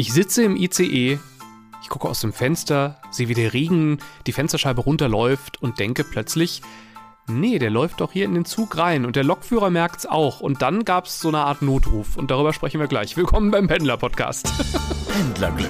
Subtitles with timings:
[0.00, 1.18] Ich sitze im ICE,
[1.82, 6.62] ich gucke aus dem Fenster, sehe wie der Regen die Fensterscheibe runterläuft und denke plötzlich,
[7.26, 10.40] nee, der läuft doch hier in den Zug rein und der Lokführer merkt's auch.
[10.40, 13.14] Und dann gab's so eine Art Notruf und darüber sprechen wir gleich.
[13.18, 14.50] Willkommen beim Pendler-Podcast.
[15.12, 15.68] Pendlerglück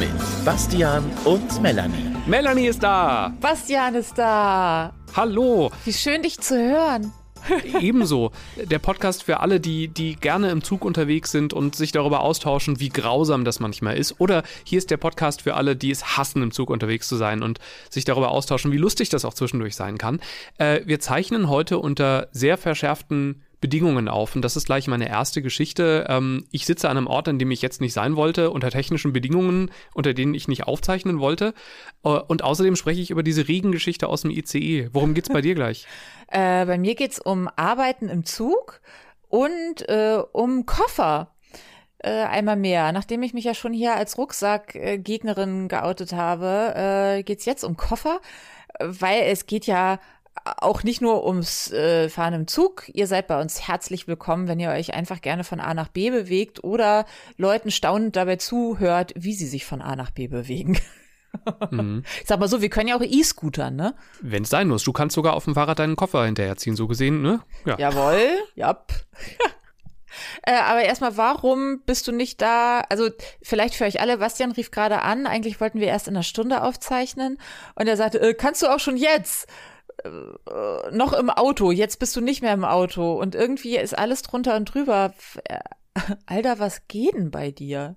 [0.00, 2.16] mit Bastian und Melanie.
[2.26, 3.32] Melanie ist da.
[3.40, 4.92] Bastian ist da.
[5.14, 5.70] Hallo.
[5.84, 7.12] Wie schön, dich zu hören.
[7.80, 8.32] Ebenso.
[8.56, 12.80] Der Podcast für alle, die, die gerne im Zug unterwegs sind und sich darüber austauschen,
[12.80, 14.20] wie grausam das manchmal ist.
[14.20, 17.42] Oder hier ist der Podcast für alle, die es hassen, im Zug unterwegs zu sein
[17.42, 17.58] und
[17.90, 20.20] sich darüber austauschen, wie lustig das auch zwischendurch sein kann.
[20.58, 24.36] Äh, wir zeichnen heute unter sehr verschärften Bedingungen auf.
[24.36, 26.06] Und das ist gleich meine erste Geschichte.
[26.08, 29.12] Ähm, ich sitze an einem Ort, an dem ich jetzt nicht sein wollte, unter technischen
[29.12, 31.54] Bedingungen, unter denen ich nicht aufzeichnen wollte.
[32.04, 34.90] Äh, und außerdem spreche ich über diese Regengeschichte aus dem ICE.
[34.92, 35.86] Worum geht's bei dir gleich?
[36.28, 38.80] Äh, bei mir geht's um Arbeiten im Zug
[39.28, 41.36] und äh, um Koffer.
[41.98, 42.90] Äh, einmal mehr.
[42.90, 48.20] Nachdem ich mich ja schon hier als Rucksackgegnerin geoutet habe, äh, geht's jetzt um Koffer,
[48.80, 50.00] weil es geht ja
[50.44, 52.88] auch nicht nur ums äh, Fahren im Zug.
[52.92, 56.10] Ihr seid bei uns herzlich willkommen, wenn ihr euch einfach gerne von A nach B
[56.10, 57.06] bewegt oder
[57.36, 60.78] Leuten staunend dabei zuhört, wie sie sich von A nach B bewegen.
[61.70, 62.02] Mhm.
[62.22, 63.94] Ich sag mal so, wir können ja auch E-Scooter, ne?
[64.22, 64.84] Wenn es sein muss.
[64.84, 67.40] Du kannst sogar auf dem Fahrrad deinen Koffer hinterherziehen, so gesehen, ne?
[67.66, 67.78] Ja.
[67.78, 68.84] Jawohl, ja.
[70.42, 72.80] Äh, aber erstmal, warum bist du nicht da?
[72.88, 73.10] Also
[73.42, 76.62] vielleicht für euch alle, Bastian rief gerade an, eigentlich wollten wir erst in einer Stunde
[76.62, 77.38] aufzeichnen
[77.74, 79.46] und er sagte, äh, kannst du auch schon jetzt?
[80.04, 84.22] Äh, noch im Auto, jetzt bist du nicht mehr im Auto und irgendwie ist alles
[84.22, 85.14] drunter und drüber.
[85.44, 85.60] Äh,
[86.26, 87.96] Alter, was geht denn bei dir?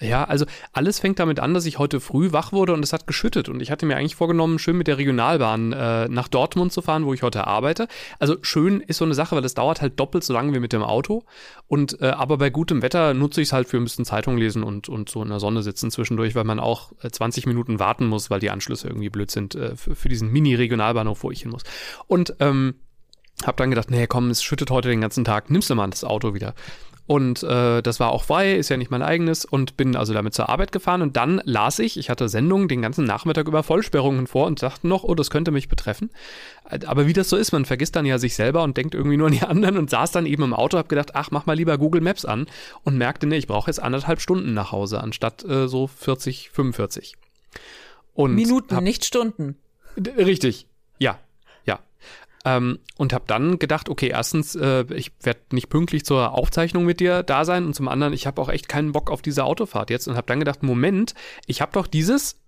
[0.00, 3.06] Ja, also alles fängt damit an, dass ich heute früh wach wurde und es hat
[3.06, 3.50] geschüttet.
[3.50, 7.04] Und ich hatte mir eigentlich vorgenommen, schön mit der Regionalbahn äh, nach Dortmund zu fahren,
[7.04, 7.86] wo ich heute arbeite.
[8.18, 10.72] Also schön ist so eine Sache, weil es dauert halt doppelt so lange wie mit
[10.72, 11.24] dem Auto.
[11.68, 14.62] Und äh, aber bei gutem Wetter nutze ich es halt für ein bisschen Zeitung lesen
[14.62, 18.06] und, und so in der Sonne sitzen zwischendurch, weil man auch äh, 20 Minuten warten
[18.06, 21.50] muss, weil die Anschlüsse irgendwie blöd sind äh, für, für diesen Mini-Regionalbahnhof, wo ich hin
[21.50, 21.62] muss.
[22.06, 22.74] Und ähm,
[23.44, 26.04] hab dann gedacht, nee, komm, es schüttet heute den ganzen Tag, nimmst du mal das
[26.04, 26.54] Auto wieder.
[27.10, 30.32] Und äh, das war auch frei, ist ja nicht mein eigenes und bin also damit
[30.32, 34.28] zur Arbeit gefahren und dann las ich, ich hatte Sendungen den ganzen Nachmittag über Vollsperrungen
[34.28, 36.10] vor und dachte noch, oh, das könnte mich betreffen.
[36.86, 39.26] Aber wie das so ist, man vergisst dann ja sich selber und denkt irgendwie nur
[39.26, 41.78] an die anderen und saß dann eben im Auto, hab gedacht, ach, mach mal lieber
[41.78, 42.46] Google Maps an
[42.84, 47.16] und merkte, nee, ich brauche jetzt anderthalb Stunden nach Hause anstatt äh, so 40, 45.
[48.14, 49.56] Und Minuten, hab, nicht Stunden.
[50.16, 50.68] Richtig,
[51.00, 51.18] ja,
[52.44, 57.00] ähm, und habe dann gedacht, okay, erstens, äh, ich werde nicht pünktlich zur Aufzeichnung mit
[57.00, 59.90] dir da sein und zum anderen, ich habe auch echt keinen Bock auf diese Autofahrt
[59.90, 61.14] jetzt und habe dann gedacht, Moment,
[61.46, 62.40] ich habe doch dieses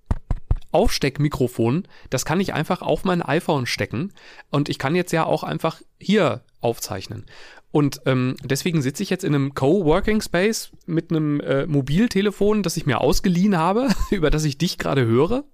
[0.70, 4.12] Aufsteckmikrofon, das kann ich einfach auf mein iPhone stecken
[4.50, 7.26] und ich kann jetzt ja auch einfach hier aufzeichnen.
[7.72, 12.76] Und ähm, deswegen sitze ich jetzt in einem Coworking Space mit einem äh, Mobiltelefon, das
[12.76, 15.44] ich mir ausgeliehen habe, über das ich dich gerade höre.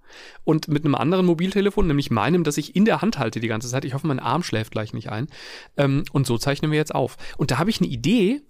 [0.43, 3.69] Und mit einem anderen Mobiltelefon, nämlich meinem, das ich in der Hand halte die ganze
[3.69, 3.85] Zeit.
[3.85, 5.29] Ich hoffe, mein Arm schläft gleich nicht ein.
[5.77, 7.17] Ähm, und so zeichnen wir jetzt auf.
[7.37, 8.41] Und da habe ich eine Idee.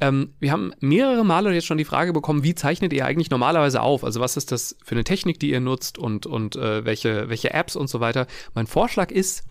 [0.00, 3.82] Ähm, wir haben mehrere Male jetzt schon die Frage bekommen, wie zeichnet ihr eigentlich normalerweise
[3.82, 4.04] auf?
[4.04, 7.52] Also was ist das für eine Technik, die ihr nutzt und, und äh, welche, welche
[7.52, 8.26] Apps und so weiter.
[8.54, 9.44] Mein Vorschlag ist,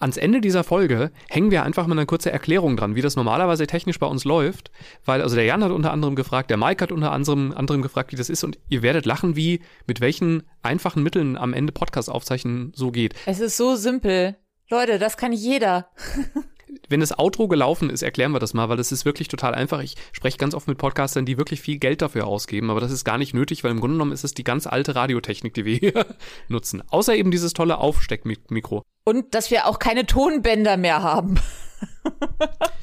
[0.00, 3.66] Ans Ende dieser Folge hängen wir einfach mal eine kurze Erklärung dran, wie das normalerweise
[3.66, 4.70] technisch bei uns läuft,
[5.04, 8.10] weil also der Jan hat unter anderem gefragt, der Mike hat unter anderem, anderem gefragt,
[8.10, 12.08] wie das ist und ihr werdet lachen, wie mit welchen einfachen Mitteln am Ende Podcast
[12.08, 13.14] aufzeichnen so geht.
[13.26, 14.36] Es ist so simpel.
[14.70, 15.90] Leute, das kann jeder.
[16.88, 19.80] wenn das Outro gelaufen ist, erklären wir das mal, weil das ist wirklich total einfach.
[19.80, 23.04] Ich spreche ganz oft mit Podcastern, die wirklich viel Geld dafür ausgeben, aber das ist
[23.04, 25.76] gar nicht nötig, weil im Grunde genommen ist es die ganz alte Radiotechnik, die wir
[25.76, 26.06] hier
[26.48, 26.82] nutzen.
[26.88, 28.82] Außer eben dieses tolle Aufsteckmikro.
[29.04, 31.38] Und dass wir auch keine Tonbänder mehr haben.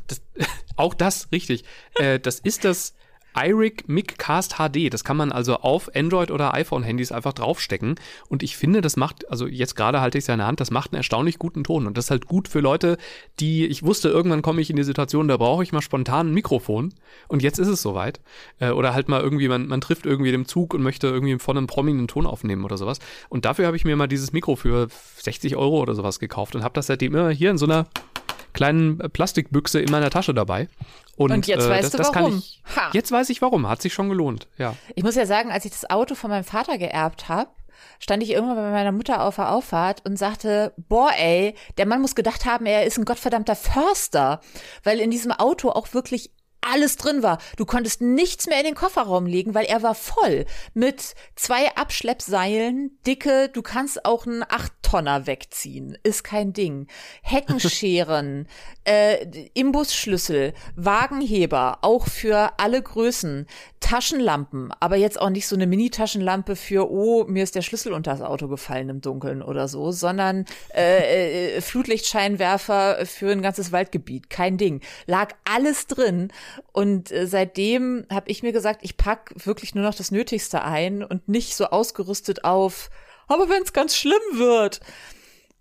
[0.07, 0.21] das,
[0.75, 1.63] auch das, richtig.
[1.95, 2.93] Äh, das ist das
[3.37, 4.91] iRig Miccast HD.
[4.91, 7.95] Das kann man also auf Android- oder iPhone-Handys einfach draufstecken.
[8.29, 10.59] Und ich finde, das macht, also jetzt gerade halte ich es ja in der Hand,
[10.59, 11.87] das macht einen erstaunlich guten Ton.
[11.87, 12.97] Und das ist halt gut für Leute,
[13.39, 16.33] die, ich wusste, irgendwann komme ich in die Situation, da brauche ich mal spontan ein
[16.33, 16.93] Mikrofon.
[17.27, 18.19] Und jetzt ist es soweit.
[18.59, 21.57] Äh, oder halt mal irgendwie, man, man trifft irgendwie den Zug und möchte irgendwie von
[21.57, 23.00] einem prominenten Ton aufnehmen oder sowas.
[23.29, 26.63] Und dafür habe ich mir mal dieses Mikro für 60 Euro oder sowas gekauft und
[26.63, 27.88] habe das seitdem immer hier in so einer
[28.53, 30.67] kleinen Plastikbüchse in meiner Tasche dabei.
[31.17, 32.37] Und, und jetzt äh, weißt das, du warum.
[32.37, 32.61] Ich,
[32.93, 33.67] jetzt weiß ich warum.
[33.67, 34.47] Hat sich schon gelohnt.
[34.57, 34.75] Ja.
[34.95, 37.49] Ich muss ja sagen, als ich das Auto von meinem Vater geerbt habe,
[37.99, 42.01] stand ich irgendwann bei meiner Mutter auf der Auffahrt und sagte, boah ey, der Mann
[42.01, 44.41] muss gedacht haben, er ist ein gottverdammter Förster,
[44.83, 46.31] weil in diesem Auto auch wirklich
[46.71, 47.39] alles drin war.
[47.55, 52.97] Du konntest nichts mehr in den Kofferraum legen, weil er war voll mit zwei Abschleppseilen,
[53.05, 56.87] dicke, du kannst auch einen Acht-Tonner wegziehen, ist kein Ding.
[57.21, 58.47] Heckenscheren,
[58.83, 63.47] äh, Imbusschlüssel, Wagenheber, auch für alle Größen,
[63.79, 68.11] Taschenlampen, aber jetzt auch nicht so eine Mini-Taschenlampe für, oh, mir ist der Schlüssel unter
[68.11, 74.29] das Auto gefallen im Dunkeln oder so, sondern äh, äh, Flutlichtscheinwerfer für ein ganzes Waldgebiet,
[74.29, 74.81] kein Ding.
[75.05, 76.31] Lag alles drin
[76.71, 81.04] und äh, seitdem habe ich mir gesagt, ich pack wirklich nur noch das Nötigste ein
[81.04, 82.89] und nicht so ausgerüstet auf,
[83.27, 84.81] aber wenn es ganz schlimm wird.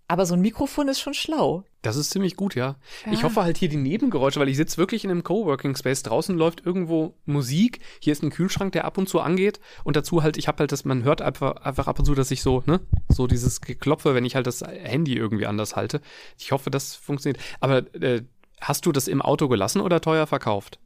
[0.09, 1.65] Aber so ein Mikrofon ist schon schlau.
[1.81, 2.77] Das ist ziemlich gut, ja.
[3.05, 3.11] ja.
[3.11, 6.01] Ich hoffe halt hier die Nebengeräusche, weil ich sitze wirklich in einem Coworking Space.
[6.03, 7.81] Draußen läuft irgendwo Musik.
[7.99, 9.59] Hier ist ein Kühlschrank, der ab und zu angeht.
[9.83, 12.31] Und dazu halt, ich habe halt das, man hört einfach, einfach ab und zu, dass
[12.31, 12.79] ich so, ne,
[13.09, 15.99] so dieses Geklopfe, wenn ich halt das Handy irgendwie anders halte.
[16.37, 17.43] Ich hoffe, das funktioniert.
[17.59, 18.23] Aber äh,
[18.61, 20.79] hast du das im Auto gelassen oder teuer verkauft?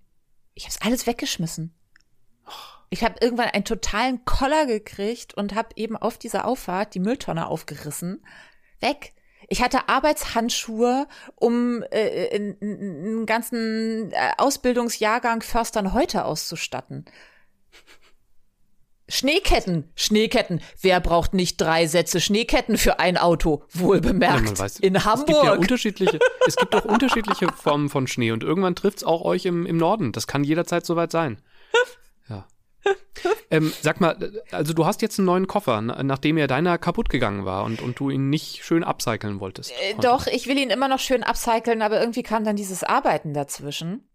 [0.53, 1.73] Ich habe es alles weggeschmissen.
[2.89, 7.47] Ich habe irgendwann einen totalen Koller gekriegt und habe eben auf dieser Auffahrt die Mülltonne
[7.47, 8.25] aufgerissen
[8.81, 9.13] weg.
[9.47, 17.05] Ich hatte Arbeitshandschuhe, um äh, einen ganzen äh, Ausbildungsjahrgang Förstern heute auszustatten.
[19.11, 20.61] Schneeketten, Schneeketten.
[20.79, 23.63] Wer braucht nicht drei Sätze Schneeketten für ein Auto?
[23.73, 24.49] Wohl bemerkt.
[24.49, 25.29] Ja, weiß, in Hamburg.
[25.29, 29.21] Es gibt ja unterschiedliche, es gibt doch unterschiedliche Formen von Schnee und irgendwann trifft's auch
[29.23, 30.13] euch im, im Norden.
[30.13, 31.41] Das kann jederzeit soweit sein.
[33.49, 37.45] ähm, sag mal, also du hast jetzt einen neuen Koffer, nachdem ja deiner kaputt gegangen
[37.45, 39.71] war und, und du ihn nicht schön upcyclen wolltest.
[39.71, 43.33] Äh, doch, ich will ihn immer noch schön upcyclen, aber irgendwie kam dann dieses Arbeiten
[43.33, 44.07] dazwischen.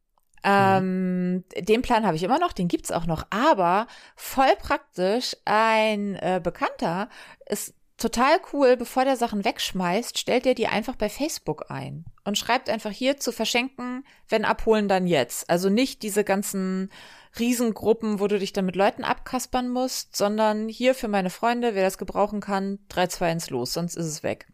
[0.49, 1.45] Ähm, mhm.
[1.59, 6.41] Den Plan habe ich immer noch, den gibt's auch noch, aber voll praktisch, ein äh,
[6.43, 7.09] Bekannter
[7.47, 12.39] ist total cool, bevor der Sachen wegschmeißt, stellt er die einfach bei Facebook ein und
[12.39, 15.51] schreibt einfach hier zu verschenken, wenn abholen, dann jetzt.
[15.51, 16.91] Also nicht diese ganzen
[17.39, 21.83] Riesengruppen, wo du dich dann mit Leuten abkaspern musst, sondern hier für meine Freunde, wer
[21.83, 24.47] das gebrauchen kann, 3, 2, 1 los, sonst ist es weg.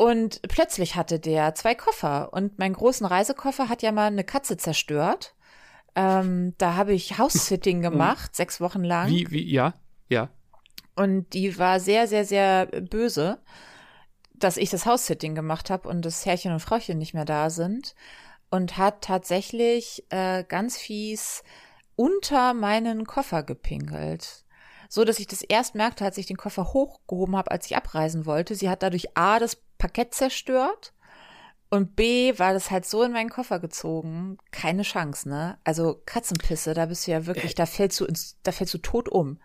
[0.00, 4.56] Und plötzlich hatte der zwei Koffer und meinen großen Reisekoffer hat ja mal eine Katze
[4.56, 5.34] zerstört.
[5.94, 7.90] Ähm, da habe ich House-Sitting oh.
[7.90, 9.10] gemacht, sechs Wochen lang.
[9.10, 9.74] Wie, wie, ja,
[10.08, 10.30] ja.
[10.96, 13.42] Und die war sehr, sehr, sehr böse,
[14.32, 17.94] dass ich das House-Sitting gemacht habe und das Herrchen und Frauchen nicht mehr da sind
[18.48, 21.42] und hat tatsächlich äh, ganz fies
[21.94, 24.46] unter meinen Koffer gepinkelt.
[24.88, 28.24] So dass ich das erst merkte, als ich den Koffer hochgehoben habe, als ich abreisen
[28.24, 28.54] wollte.
[28.54, 30.92] Sie hat dadurch A, das Parkett zerstört
[31.70, 34.38] und B, war das halt so in meinen Koffer gezogen.
[34.50, 35.58] Keine Chance, ne?
[35.64, 39.08] Also Katzenpisse, da bist du ja wirklich, da fällst du ins, da fällst du tot
[39.08, 39.38] um.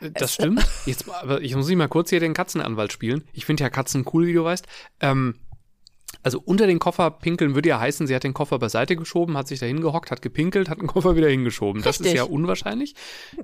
[0.00, 0.66] Das stimmt.
[0.86, 3.24] Jetzt, aber ich muss nicht mal kurz hier den Katzenanwalt spielen.
[3.32, 4.66] Ich finde ja Katzen cool, wie du weißt.
[5.00, 5.38] Ähm,
[6.22, 9.46] also unter den Koffer pinkeln würde ja heißen, sie hat den Koffer beiseite geschoben, hat
[9.46, 11.82] sich da hingehockt, hat gepinkelt, hat den Koffer wieder hingeschoben.
[11.82, 11.98] Richtig.
[11.98, 12.94] Das ist ja unwahrscheinlich.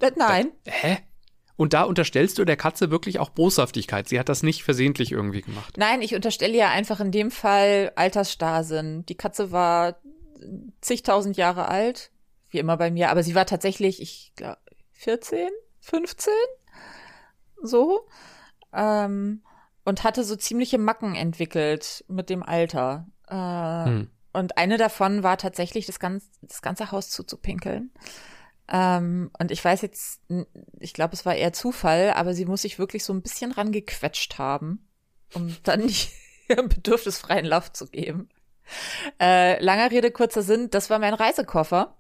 [0.01, 0.53] Äh, nein.
[0.65, 0.99] Da, hä?
[1.63, 4.09] Und da unterstellst du der Katze wirklich auch Boshaftigkeit.
[4.09, 5.77] Sie hat das nicht versehentlich irgendwie gemacht.
[5.77, 9.07] Nein, ich unterstelle ja einfach in dem Fall Altersstarrsinn.
[9.07, 10.01] Die Katze war
[10.81, 12.11] zigtausend Jahre alt,
[12.51, 14.59] wie immer bei mir, aber sie war tatsächlich, ich glaube,
[14.95, 16.33] 14, 15?
[17.63, 18.09] So.
[18.73, 19.45] Ähm,
[19.85, 23.07] und hatte so ziemliche Macken entwickelt mit dem Alter.
[23.29, 24.11] Äh, hm.
[24.33, 27.93] Und eine davon war tatsächlich, das, ganz, das ganze Haus zuzupinkeln.
[28.73, 30.23] Ähm, und ich weiß jetzt,
[30.81, 34.39] ich glaube, es war eher Zufall, aber sie muss sich wirklich so ein bisschen rangequetscht
[34.39, 34.89] haben,
[35.35, 35.89] um dann
[36.49, 38.31] ihrem Bedürfnis freien Lauf zu geben.
[39.21, 41.99] Äh, langer Rede, kurzer Sinn, das war mein Reisekoffer.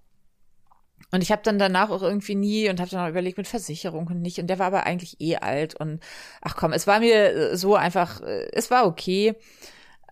[1.10, 4.06] Und ich habe dann danach auch irgendwie nie und habe dann auch überlegt mit Versicherung
[4.06, 4.38] und nicht.
[4.38, 5.74] Und der war aber eigentlich eh alt.
[5.74, 6.00] Und
[6.40, 9.34] ach komm, es war mir äh, so einfach, äh, es war okay.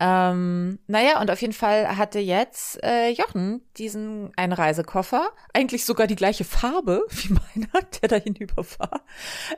[0.02, 6.06] Ähm, naja, und auf jeden Fall hatte jetzt äh, Jochen diesen einen Reisekoffer, eigentlich sogar
[6.06, 9.02] die gleiche Farbe wie meiner, der da hinüber war,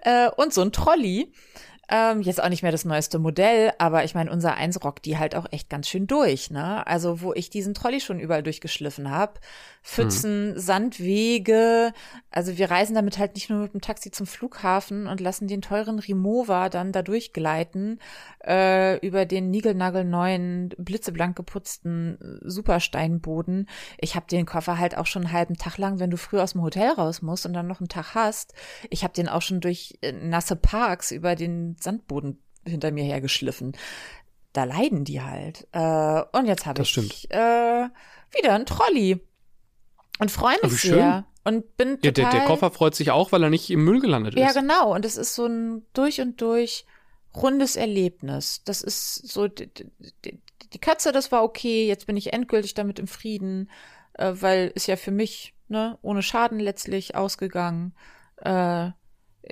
[0.02, 1.32] äh, und so ein Trolley.
[1.88, 5.18] Ähm, jetzt auch nicht mehr das neueste Modell, aber ich meine, unser Eins rockt die
[5.18, 6.86] halt auch echt ganz schön durch, ne?
[6.86, 9.34] Also, wo ich diesen Trolley schon überall durchgeschliffen habe,
[9.82, 10.58] Pfützen, hm.
[10.58, 11.92] Sandwege.
[12.30, 15.60] Also wir reisen damit halt nicht nur mit dem Taxi zum Flughafen und lassen den
[15.60, 18.00] teuren Rimowa dann da durchgleiten
[18.46, 23.68] äh, über den niegelnagelneuen, blitzeblank geputzten Supersteinboden.
[23.98, 26.52] Ich habe den Koffer halt auch schon einen halben Tag lang, wenn du früh aus
[26.52, 28.54] dem Hotel raus musst und dann noch einen Tag hast.
[28.88, 33.72] Ich habe den auch schon durch äh, nasse Parks über den Sandboden hinter mir hergeschliffen.
[34.52, 35.66] Da leiden die halt.
[35.72, 37.88] Äh, und jetzt habe ich äh,
[38.30, 39.20] wieder einen Trolley
[40.18, 41.26] und freue mich sehr.
[41.44, 44.00] Und bin total, ja, der, der Koffer freut sich auch, weil er nicht im Müll
[44.00, 44.54] gelandet ja, ist.
[44.54, 44.94] Ja, genau.
[44.94, 46.86] Und es ist so ein durch und durch
[47.34, 48.62] rundes Erlebnis.
[48.64, 49.68] Das ist so, die,
[50.24, 50.40] die,
[50.72, 51.86] die Katze, das war okay.
[51.88, 53.68] Jetzt bin ich endgültig damit im Frieden.
[54.14, 57.94] äh, weil ist ja für mich ne, ohne Schaden letztlich ausgegangen.
[58.36, 58.90] Äh,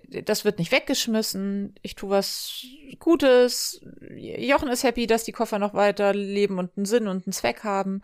[0.08, 1.74] das wird nicht weggeschmissen.
[1.82, 2.64] Ich tue was
[3.00, 3.80] Gutes.
[4.16, 7.64] Jochen ist happy, dass die Koffer noch weiter leben und einen Sinn und einen Zweck
[7.64, 8.02] haben.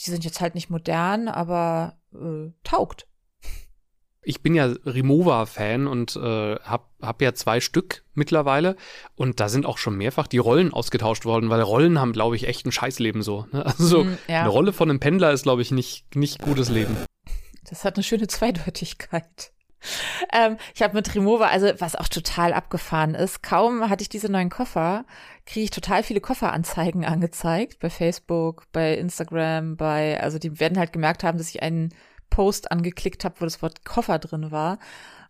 [0.00, 3.06] Die sind jetzt halt nicht modern, aber äh, taugt.
[4.22, 8.76] Ich bin ja Remover-Fan und äh, hab, hab ja zwei Stück mittlerweile
[9.14, 12.46] und da sind auch schon mehrfach die Rollen ausgetauscht worden, weil Rollen haben, glaube ich,
[12.46, 13.46] echt ein Scheißleben so.
[13.52, 13.64] Ne?
[13.66, 14.40] Also so, mm, ja.
[14.40, 16.96] eine Rolle von einem Pendler ist, glaube ich, nicht, nicht gutes Leben.
[17.70, 19.52] Das hat eine schöne Zweideutigkeit.
[20.32, 24.30] ähm, ich habe mit Remover, also was auch total abgefahren ist, kaum hatte ich diese
[24.30, 25.04] neuen Koffer,
[25.48, 30.92] kriege ich total viele Kofferanzeigen angezeigt bei Facebook, bei Instagram, bei, also die werden halt
[30.92, 31.94] gemerkt haben, dass ich einen
[32.30, 34.78] Post angeklickt habe, wo das Wort Koffer drin war.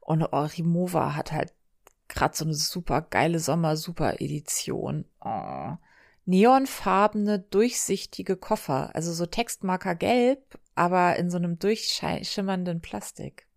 [0.00, 1.54] Und oh, Remover hat halt
[2.08, 5.04] gerade so eine super geile Sommer-Super-Edition.
[5.20, 5.76] Oh.
[6.25, 13.48] Neonfarbene, durchsichtige Koffer, also so Textmarker gelb, aber in so einem durchschimmernden Plastik.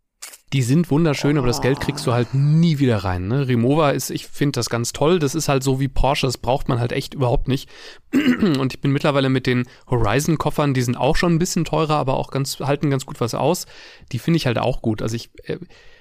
[0.54, 1.40] Die sind wunderschön, oh.
[1.40, 3.28] aber das Geld kriegst du halt nie wieder rein.
[3.28, 3.48] Ne?
[3.48, 5.20] Remover ist, ich finde das ganz toll.
[5.20, 7.70] Das ist halt so wie Porsche, das braucht man halt echt überhaupt nicht.
[8.14, 12.18] Und ich bin mittlerweile mit den Horizon-Koffern, die sind auch schon ein bisschen teurer, aber
[12.18, 13.66] auch ganz, halten ganz gut was aus.
[14.12, 15.02] Die finde ich halt auch gut.
[15.02, 16.01] Also ich, äh, ich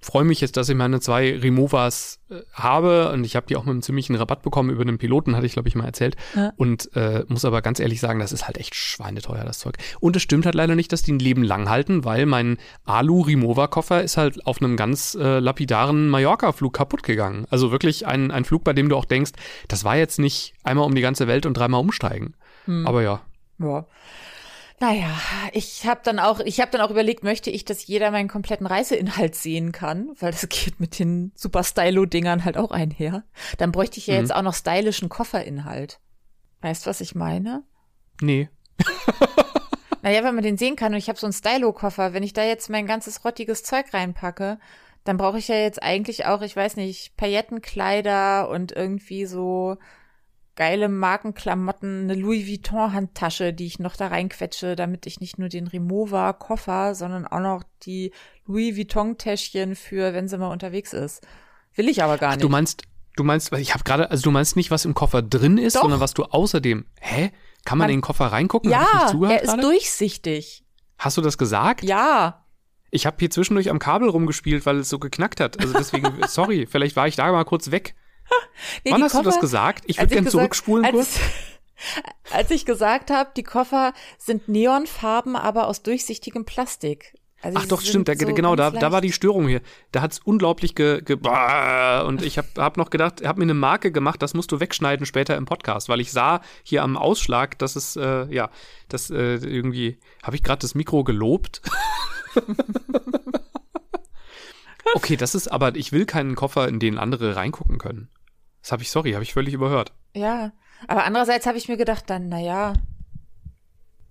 [0.00, 3.64] freue mich jetzt, dass ich meine zwei Removers äh, habe und ich habe die auch
[3.64, 6.16] mit einem ziemlichen Rabatt bekommen über den Piloten, hatte ich glaube ich mal erzählt.
[6.34, 6.52] Ja.
[6.56, 9.76] Und äh, muss aber ganz ehrlich sagen, das ist halt echt schweineteuer, das Zeug.
[10.00, 14.02] Und es stimmt halt leider nicht, dass die ein Leben lang halten, weil mein Alu-Remover-Koffer
[14.02, 17.46] ist halt auf einem ganz äh, lapidaren Mallorca-Flug kaputt gegangen.
[17.50, 19.32] Also wirklich ein, ein Flug, bei dem du auch denkst,
[19.68, 22.34] das war jetzt nicht einmal um die ganze Welt und dreimal umsteigen.
[22.64, 22.86] Hm.
[22.86, 23.20] Aber ja.
[23.58, 23.86] Ja.
[24.80, 25.14] Naja,
[25.52, 28.66] ich habe dann auch, ich habe dann auch überlegt, möchte ich, dass jeder meinen kompletten
[28.66, 33.24] Reiseinhalt sehen kann, weil das geht mit den super Stylo-Dingern halt auch einher.
[33.58, 34.20] Dann bräuchte ich ja mhm.
[34.20, 36.00] jetzt auch noch stylischen Kofferinhalt.
[36.62, 37.62] Weißt du, was ich meine?
[38.22, 38.48] Nee.
[40.02, 42.42] naja, wenn man den sehen kann und ich habe so einen Stylo-Koffer, wenn ich da
[42.42, 44.58] jetzt mein ganzes rottiges Zeug reinpacke,
[45.04, 49.76] dann brauche ich ja jetzt eigentlich auch, ich weiß nicht, Paillettenkleider und irgendwie so
[50.60, 55.48] geile Markenklamotten, eine Louis Vuitton Handtasche, die ich noch da reinquetsche, damit ich nicht nur
[55.48, 58.12] den Remover Koffer, sondern auch noch die
[58.44, 61.26] Louis Vuitton Täschchen für, wenn sie mal unterwegs ist.
[61.76, 62.40] Will ich aber gar nicht.
[62.40, 62.82] Ach, du meinst,
[63.16, 65.80] du meinst, ich habe gerade, also du meinst nicht, was im Koffer drin ist, Doch.
[65.80, 67.30] sondern was du außerdem, hä?
[67.64, 68.70] Kann man, man in den Koffer reingucken?
[68.70, 69.62] Ja, er ist gerade?
[69.62, 70.66] durchsichtig.
[70.98, 71.84] Hast du das gesagt?
[71.84, 72.44] Ja.
[72.90, 75.58] Ich habe hier zwischendurch am Kabel rumgespielt, weil es so geknackt hat.
[75.58, 77.94] Also deswegen, sorry, vielleicht war ich da mal kurz weg.
[78.84, 79.84] nee, Wann hast Koffer, du das gesagt?
[79.86, 81.18] Ich würde gerne zurückspulen als, kurz.
[82.30, 87.14] Als ich gesagt habe, die Koffer sind Neonfarben, aber aus durchsichtigem Plastik.
[87.42, 89.62] Also Ach doch, stimmt, da, so genau, da, da war die Störung hier.
[89.92, 93.90] Da hat's unglaublich ge, ge und ich habe hab noch gedacht, habe mir eine Marke
[93.92, 97.76] gemacht, das musst du wegschneiden später im Podcast, weil ich sah hier am Ausschlag, dass
[97.76, 98.50] es äh, ja,
[98.88, 101.62] das äh, irgendwie habe ich gerade das Mikro gelobt.
[104.94, 108.10] okay, das ist aber ich will keinen Koffer, in den andere reingucken können.
[108.62, 109.92] Das habe ich, sorry, habe ich völlig überhört.
[110.14, 110.52] Ja,
[110.88, 112.74] aber andererseits habe ich mir gedacht, dann, naja,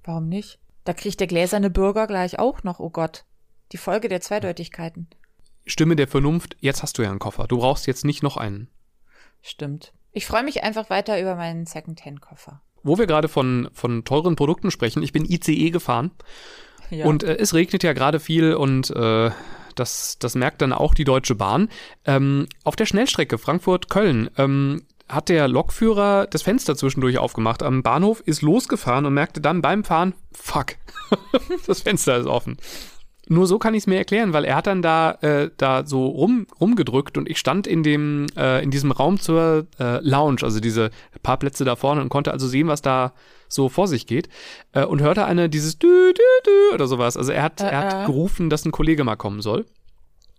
[0.03, 0.59] warum nicht?
[0.83, 3.25] Da kriegt der gläserne Bürger gleich auch noch, oh Gott.
[3.71, 5.07] Die Folge der Zweideutigkeiten.
[5.65, 7.47] Stimme der Vernunft, jetzt hast du ja einen Koffer.
[7.47, 8.69] Du brauchst jetzt nicht noch einen.
[9.41, 9.93] Stimmt.
[10.11, 12.61] Ich freue mich einfach weiter über meinen Second-Hand-Koffer.
[12.81, 16.11] Wo wir gerade von, von teuren Produkten sprechen, ich bin ICE gefahren.
[16.89, 17.05] Ja.
[17.05, 19.29] Und äh, es regnet ja gerade viel und äh,
[19.73, 21.69] das, das merkt dann auch die Deutsche Bahn.
[22.05, 28.21] Ähm, auf der Schnellstrecke Frankfurt-Köln ähm, hat der Lokführer das Fenster zwischendurch aufgemacht am Bahnhof,
[28.21, 30.75] ist losgefahren und merkte dann beim Fahren, fuck,
[31.67, 32.57] das Fenster ist offen.
[33.31, 36.07] Nur so kann ich es mir erklären, weil er hat dann da, äh, da so
[36.07, 40.59] rum, rumgedrückt und ich stand in dem, äh, in diesem Raum zur äh, Lounge, also
[40.59, 40.89] diese
[41.21, 43.13] paar Plätze da vorne und konnte also sehen, was da
[43.47, 44.29] so vor sich geht
[44.73, 47.17] äh, und hörte eine dieses dü, dü, dü oder sowas.
[47.17, 48.05] Also er hat, äh, er hat äh.
[48.07, 49.67] gerufen, dass ein Kollege mal kommen soll.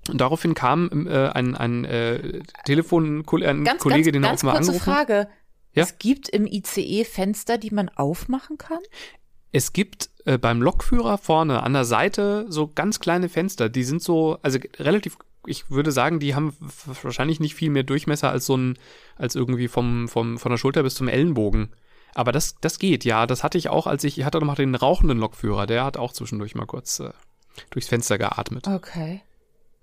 [0.09, 4.43] Und daraufhin kam äh, ein, ein äh, Telefon, ein ganz, Kollege, ganz, den er auch
[4.43, 5.29] mal angerufen Frage.
[5.75, 5.85] Ja?
[5.85, 8.81] Es gibt im ICE Fenster, die man aufmachen kann?
[9.53, 14.03] Es gibt äh, beim Lokführer vorne an der Seite so ganz kleine Fenster, die sind
[14.03, 16.57] so, also relativ, ich würde sagen, die haben
[17.03, 18.79] wahrscheinlich nicht viel mehr Durchmesser als so ein,
[19.17, 21.71] als irgendwie vom, vom, von der Schulter bis zum Ellenbogen.
[22.15, 23.27] Aber das, das geht, ja.
[23.27, 26.13] Das hatte ich auch, als ich, ich hatte noch den rauchenden Lokführer, der hat auch
[26.13, 27.11] zwischendurch mal kurz äh,
[27.71, 28.67] durchs Fenster geatmet.
[28.67, 29.23] Okay.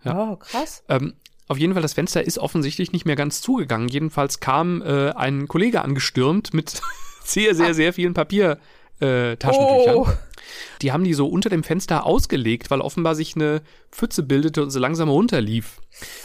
[0.04, 0.32] Ja.
[0.32, 0.84] Oh, krass.
[0.90, 1.14] Ähm,
[1.48, 3.88] auf jeden Fall, das Fenster ist offensichtlich nicht mehr ganz zugegangen.
[3.88, 6.82] Jedenfalls kam äh, ein Kollege angestürmt mit
[7.24, 8.60] sehr, sehr, sehr vielen Papier,
[9.00, 9.38] äh.
[9.46, 10.08] Oh.
[10.82, 14.70] Die haben die so unter dem Fenster ausgelegt, weil offenbar sich eine Pfütze bildete und
[14.70, 15.82] so langsam runterlief.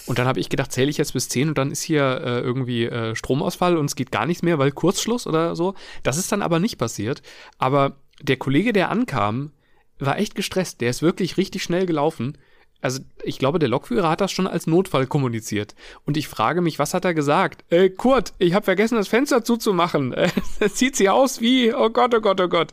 [0.06, 2.40] Und dann habe ich gedacht, zähle ich jetzt bis 10 und dann ist hier äh,
[2.40, 5.74] irgendwie äh, Stromausfall und es geht gar nichts mehr, weil Kurzschluss oder so.
[6.02, 7.22] Das ist dann aber nicht passiert.
[7.58, 9.52] Aber der Kollege, der ankam,
[9.98, 10.80] war echt gestresst.
[10.80, 12.36] Der ist wirklich richtig schnell gelaufen.
[12.82, 15.74] Also ich glaube, der Lokführer hat das schon als Notfall kommuniziert.
[16.04, 17.64] Und ich frage mich, was hat er gesagt?
[17.70, 20.14] Äh, Kurt, ich habe vergessen, das Fenster zuzumachen.
[20.58, 22.72] Das sieht sie aus wie, oh Gott, oh Gott, oh Gott.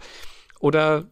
[0.60, 1.08] Oder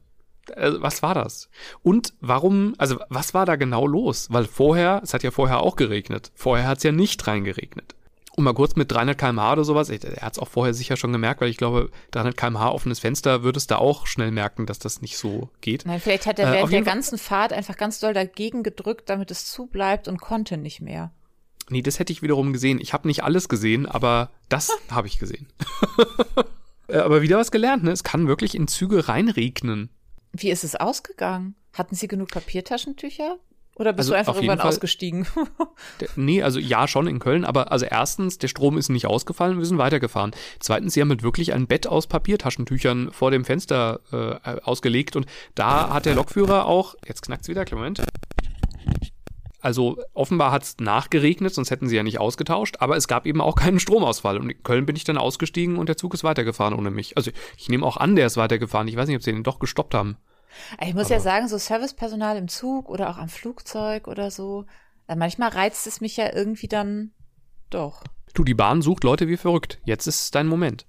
[0.55, 1.49] was war das?
[1.83, 4.27] Und warum, also was war da genau los?
[4.31, 6.31] Weil vorher, es hat ja vorher auch geregnet.
[6.35, 7.95] Vorher hat es ja nicht reingeregnet.
[8.35, 11.11] Und mal kurz mit 300 km/h oder sowas, er hat es auch vorher sicher schon
[11.11, 14.77] gemerkt, weil ich glaube, 300 km/h offenes Fenster würde es da auch schnell merken, dass
[14.77, 15.87] das nicht so geht.
[15.87, 19.31] Nein, vielleicht hat er während äh, der ganzen Fahrt einfach ganz doll dagegen gedrückt, damit
[19.31, 21.11] es zubleibt und konnte nicht mehr.
[21.69, 22.79] Nee, das hätte ich wiederum gesehen.
[22.79, 25.47] Ich habe nicht alles gesehen, aber das habe ich gesehen.
[26.89, 27.91] Äh, aber wieder was gelernt, ne?
[27.91, 29.89] Es kann wirklich in Züge reinregnen.
[30.37, 31.55] Wie ist es ausgegangen?
[31.73, 33.37] Hatten Sie genug Papiertaschentücher?
[33.75, 35.27] Oder bist also du einfach irgendwann Fall, ausgestiegen?
[35.99, 39.59] der, nee, also ja, schon in Köln, aber also erstens, der Strom ist nicht ausgefallen,
[39.59, 40.31] wir sind weitergefahren.
[40.59, 45.27] Zweitens, sie haben mit wirklich ein Bett aus Papiertaschentüchern vor dem Fenster äh, ausgelegt und
[45.53, 48.01] da hat der Lokführer auch, jetzt knackt's wieder, Moment.
[49.67, 53.55] Also offenbar hat's nachgeregnet, sonst hätten sie ja nicht ausgetauscht, aber es gab eben auch
[53.55, 54.37] keinen Stromausfall.
[54.37, 57.17] Und in Köln bin ich dann ausgestiegen und der Zug ist weitergefahren ohne mich.
[57.17, 58.87] Also ich nehme auch an, der ist weitergefahren.
[58.87, 60.15] Ich weiß nicht, ob sie den doch gestoppt haben.
[60.81, 64.63] Ich muss Aber ja sagen, so Servicepersonal im Zug oder auch am Flugzeug oder so,
[65.09, 67.11] äh, manchmal reizt es mich ja irgendwie dann
[67.69, 68.05] doch.
[68.35, 69.81] Du, die Bahn sucht Leute wie verrückt.
[69.83, 70.85] Jetzt ist dein Moment.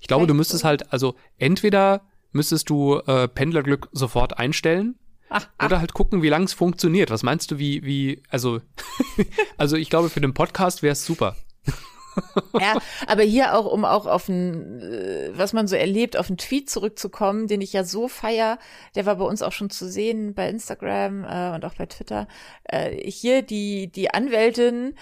[0.00, 0.68] Ich glaube, Vielleicht du müsstest so.
[0.68, 4.98] halt, also entweder müsstest du äh, Pendlerglück sofort einstellen.
[5.64, 7.10] Oder halt gucken, wie lang es funktioniert.
[7.10, 8.60] Was meinst du, wie, wie, also,
[9.56, 11.36] also ich glaube, für den Podcast wäre es super
[12.58, 16.38] ja, aber hier auch, um auch auf ein, äh, was man so erlebt, auf einen
[16.38, 18.58] Tweet zurückzukommen, den ich ja so feier,
[18.94, 22.28] der war bei uns auch schon zu sehen bei Instagram äh, und auch bei Twitter.
[22.64, 24.94] Äh, hier die, die Anwältin,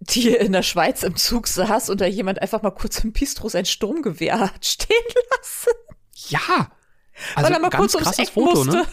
[0.00, 3.48] die in der Schweiz im Zug saß und da jemand einfach mal kurz im Bistro
[3.48, 4.96] sein Sturmgewehr hat stehen
[5.36, 5.72] lassen.
[6.28, 6.70] Ja!
[7.34, 8.64] Also Weil er mal ganz kurz ums Eck Foto, ne?
[8.64, 8.76] musste.
[8.78, 8.86] ne?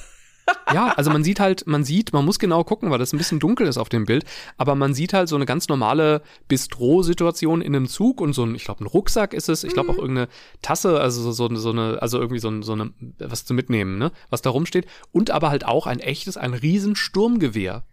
[0.73, 3.39] Ja, also man sieht halt, man sieht, man muss genau gucken, weil das ein bisschen
[3.39, 4.25] dunkel ist auf dem Bild,
[4.57, 8.55] aber man sieht halt so eine ganz normale Bistro-Situation in einem Zug und so ein,
[8.55, 10.01] ich glaube, ein Rucksack ist es, ich glaube auch mhm.
[10.01, 10.27] irgendeine
[10.61, 14.41] Tasse, also so, so eine, also irgendwie so, so eine, was zu mitnehmen, ne, was
[14.41, 17.83] da rumsteht und aber halt auch ein echtes, ein riesen Sturmgewehr.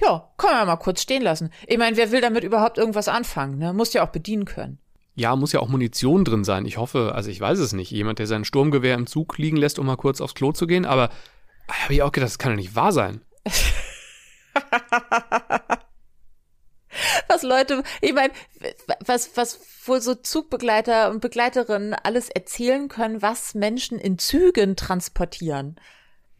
[0.00, 1.50] Ja, kann man mal kurz stehen lassen.
[1.66, 3.72] Ich meine, wer will damit überhaupt irgendwas anfangen, ne?
[3.72, 4.78] Muss ja auch bedienen können.
[5.14, 6.64] Ja, muss ja auch Munition drin sein.
[6.64, 7.90] Ich hoffe, also ich weiß es nicht.
[7.90, 10.86] Jemand, der sein Sturmgewehr im Zug liegen lässt, um mal kurz aufs Klo zu gehen,
[10.86, 11.10] aber
[11.72, 13.22] habe ich auch gedacht, das kann doch nicht wahr sein.
[17.28, 18.32] was Leute, ich meine,
[19.04, 25.76] was, was wohl so Zugbegleiter und Begleiterinnen alles erzählen können, was Menschen in Zügen transportieren.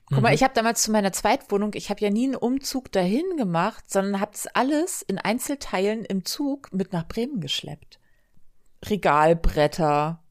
[0.07, 0.23] Guck mhm.
[0.25, 3.91] mal, ich habe damals zu meiner Zweitwohnung, ich habe ja nie einen Umzug dahin gemacht,
[3.91, 7.99] sondern habe das alles in Einzelteilen im Zug mit nach Bremen geschleppt.
[8.85, 10.23] Regalbretter.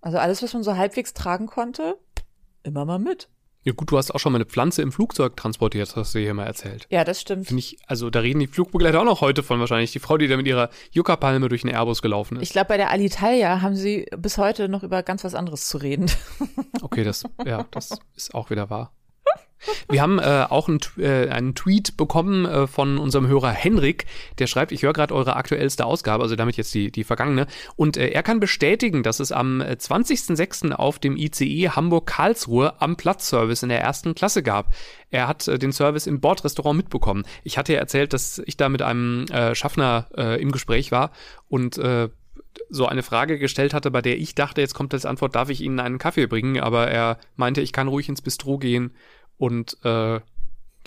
[0.00, 1.98] Also alles, was man so halbwegs tragen konnte,
[2.62, 3.28] immer mal mit.
[3.62, 6.32] Ja gut, du hast auch schon mal eine Pflanze im Flugzeug transportiert, hast du hier
[6.32, 6.86] mal erzählt.
[6.88, 7.48] Ja, das stimmt.
[7.48, 9.92] Finde ich, also da reden die Flugbegleiter auch noch heute von wahrscheinlich.
[9.92, 12.42] Die Frau, die da mit ihrer Yucca-Palme durch den Airbus gelaufen ist.
[12.42, 15.76] Ich glaube, bei der Alitalia haben sie bis heute noch über ganz was anderes zu
[15.76, 16.10] reden.
[16.82, 18.92] Okay, das, ja, das ist auch wieder wahr.
[19.88, 24.06] Wir haben äh, auch einen, äh, einen Tweet bekommen äh, von unserem Hörer Henrik,
[24.38, 27.46] der schreibt, ich höre gerade eure aktuellste Ausgabe, also damit jetzt die, die vergangene,
[27.76, 30.70] und äh, er kann bestätigen, dass es am 20.06.
[30.70, 34.72] Äh, auf dem ICE Hamburg-Karlsruhe am Platzservice in der ersten Klasse gab.
[35.10, 37.24] Er hat äh, den Service im Bordrestaurant mitbekommen.
[37.44, 40.06] Ich hatte ja erzählt, dass ich da mit einem Schaffner
[40.38, 41.10] im Gespräch war
[41.48, 41.80] und
[42.68, 45.60] so eine Frage gestellt hatte, bei der ich dachte, jetzt kommt als Antwort, darf ich
[45.60, 46.60] Ihnen einen Kaffee bringen?
[46.60, 48.92] Aber er meinte, ich kann ruhig ins Bistro gehen
[49.40, 50.20] und äh,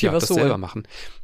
[0.02, 0.84] ja, das so selber machen.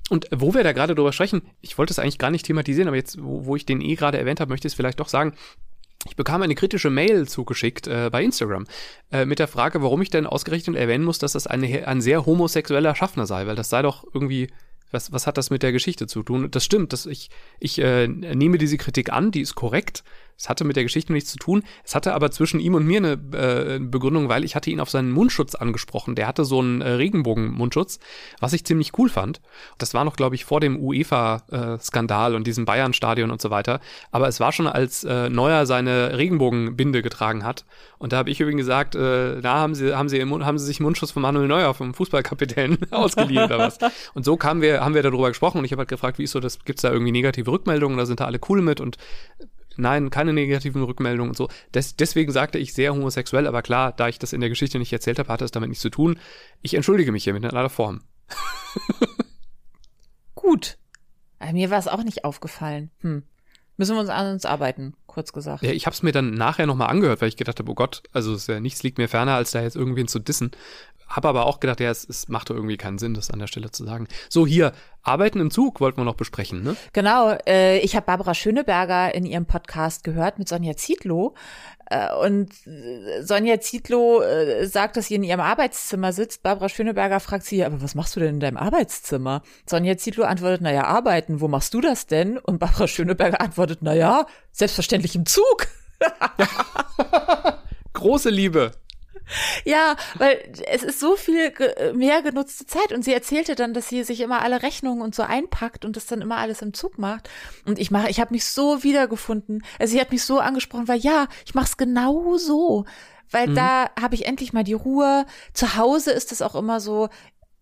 [0.10, 2.98] Und wo wir da gerade drüber sprechen, ich wollte es eigentlich gar nicht thematisieren, aber
[2.98, 5.34] jetzt, wo, wo ich den eh gerade erwähnt habe, möchte ich es vielleicht doch sagen.
[6.08, 8.66] Ich bekam eine kritische Mail zugeschickt äh, bei Instagram
[9.12, 12.26] äh, mit der Frage, warum ich denn ausgerechnet erwähnen muss, dass das eine, ein sehr
[12.26, 14.50] homosexueller Schaffner sei, weil das sei doch irgendwie
[14.92, 16.50] was, was hat das mit der Geschichte zu tun?
[16.50, 20.04] Das stimmt, dass ich, ich äh, nehme diese Kritik an, die ist korrekt.
[20.40, 21.64] Es hatte mit der Geschichte nichts zu tun.
[21.84, 24.90] Es hatte aber zwischen ihm und mir eine äh, Begründung, weil ich hatte ihn auf
[24.90, 26.16] seinen Mundschutz angesprochen.
[26.16, 28.00] Der hatte so einen äh, Regenbogen-Mundschutz,
[28.40, 29.42] was ich ziemlich cool fand.
[29.78, 33.82] Das war noch, glaube ich, vor dem UEFA-Skandal und diesem Bayern-Stadion und so weiter.
[34.12, 37.66] Aber es war schon, als äh, Neuer seine Regenbogenbinde getragen hat.
[37.98, 40.80] Und da habe ich übrigens gesagt, äh, da haben sie, haben sie, haben sie sich
[40.80, 43.78] Mundschutz von Manuel Neuer, vom Fußballkapitän, ausgeliehen oder was.
[44.14, 46.32] Und so kamen wir, haben wir darüber gesprochen und ich habe halt gefragt, wie ist
[46.32, 47.98] so das, gibt's da irgendwie negative Rückmeldungen?
[47.98, 48.98] Da sind da alle cool mit und
[49.80, 51.50] nein, keine negativen Rückmeldungen und so.
[51.74, 54.94] Des, deswegen sagte ich sehr homosexuell, aber klar, da ich das in der Geschichte nicht
[54.94, 56.20] erzählt habe, hatte es damit nichts zu tun.
[56.62, 58.02] Ich entschuldige mich hiermit in aller Form.
[60.36, 60.78] Gut.
[61.40, 62.92] Aber mir war es auch nicht aufgefallen.
[63.00, 63.24] Hm.
[63.80, 64.94] Müssen wir uns an uns arbeiten.
[65.08, 65.64] kurz gesagt.
[65.64, 68.04] Ja, ich habe es mir dann nachher nochmal angehört, weil ich gedacht habe, oh Gott,
[68.12, 70.52] also ja, nichts liegt mir ferner, als da jetzt irgendwen zu dissen.
[71.08, 73.48] Habe aber auch gedacht, ja, es, es macht doch irgendwie keinen Sinn, das an der
[73.48, 74.10] Stelle zu sagen.
[74.28, 76.76] So, hier, Arbeiten im Zug wollten wir noch besprechen, ne?
[76.94, 81.34] Genau, äh, ich habe Barbara Schöneberger in ihrem Podcast gehört mit Sonja Zietlow.
[81.90, 86.44] Äh, und äh, Sonja Zietlow äh, sagt, dass sie in ihrem Arbeitszimmer sitzt.
[86.44, 89.42] Barbara Schöneberger fragt sie, aber was machst du denn in deinem Arbeitszimmer?
[89.66, 91.42] Sonja Zietlow antwortet, naja, arbeiten.
[91.42, 92.38] Wo machst du das denn?
[92.38, 95.68] Und Barbara Schöneberger antwortet, naja, selbstverständlich im Zug.
[97.94, 98.72] Große Liebe.
[99.66, 103.90] Ja, weil es ist so viel ge mehr genutzte Zeit und sie erzählte dann, dass
[103.90, 106.98] sie sich immer alle Rechnungen und so einpackt und das dann immer alles im Zug
[106.98, 107.30] macht.
[107.66, 109.64] Und ich mache, ich habe mich so wiedergefunden.
[109.78, 112.86] Also sie hat mich so angesprochen, weil ja, ich mache es genau so,
[113.32, 113.56] weil mhm.
[113.56, 115.26] da habe ich endlich mal die Ruhe.
[115.54, 117.10] Zu Hause ist es auch immer so,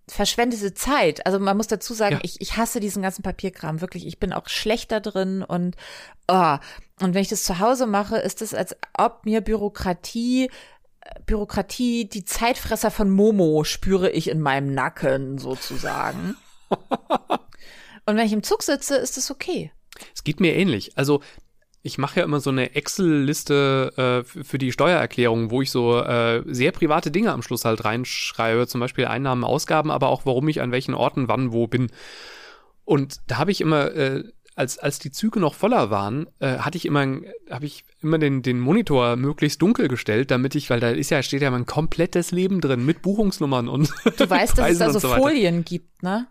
[0.10, 1.26] verschwendete Zeit.
[1.26, 2.22] Also man muss dazu sagen, ja.
[2.24, 4.08] ich, ich hasse diesen ganzen Papierkram wirklich.
[4.08, 5.76] Ich bin auch schlechter drin und
[6.30, 6.58] oh.
[7.02, 10.50] und wenn ich das zu Hause mache, ist es als ob mir Bürokratie
[11.26, 16.36] Bürokratie, die Zeitfresser von Momo spüre ich in meinem Nacken sozusagen.
[16.70, 19.72] Und wenn ich im Zug sitze, ist es okay.
[20.16, 20.98] Es geht mir ähnlich.
[20.98, 21.22] Also
[21.84, 26.44] ich mache ja immer so eine Excel-Liste äh, für die Steuererklärung, wo ich so äh,
[26.46, 30.62] sehr private Dinge am Schluss halt reinschreibe, zum Beispiel Einnahmen, Ausgaben, aber auch warum ich
[30.62, 31.90] an welchen Orten wann wo bin.
[32.84, 34.24] Und da habe ich immer äh,
[34.58, 38.42] als, als die Züge noch voller waren, äh, hatte ich immer, habe ich immer den,
[38.42, 42.32] den Monitor möglichst dunkel gestellt, damit ich, weil da ist ja, steht ja mein komplettes
[42.32, 43.94] Leben drin mit Buchungsnummern und.
[44.18, 46.28] Du weißt, dass es da so, so Folien gibt, ne?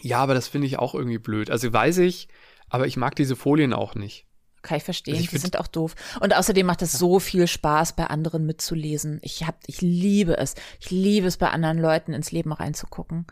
[0.00, 1.50] Ja, aber das finde ich auch irgendwie blöd.
[1.50, 2.28] Also weiß ich,
[2.70, 4.26] aber ich mag diese Folien auch nicht.
[4.62, 5.94] Kann ich verstehen, also ich die sind auch doof.
[6.20, 6.98] Und außerdem macht es ja.
[6.98, 9.18] so viel Spaß, bei anderen mitzulesen.
[9.22, 10.54] Ich hab, ich liebe es.
[10.80, 13.26] Ich liebe es, bei anderen Leuten ins Leben reinzugucken.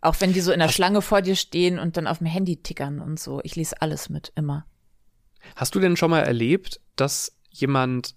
[0.00, 2.26] Auch wenn die so in der Hast Schlange vor dir stehen und dann auf dem
[2.26, 3.40] Handy tickern und so.
[3.44, 4.66] Ich lese alles mit, immer.
[5.56, 8.14] Hast du denn schon mal erlebt, dass jemand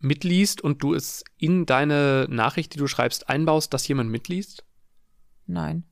[0.00, 4.64] mitliest und du es in deine Nachricht, die du schreibst, einbaust, dass jemand mitliest?
[5.46, 5.84] Nein.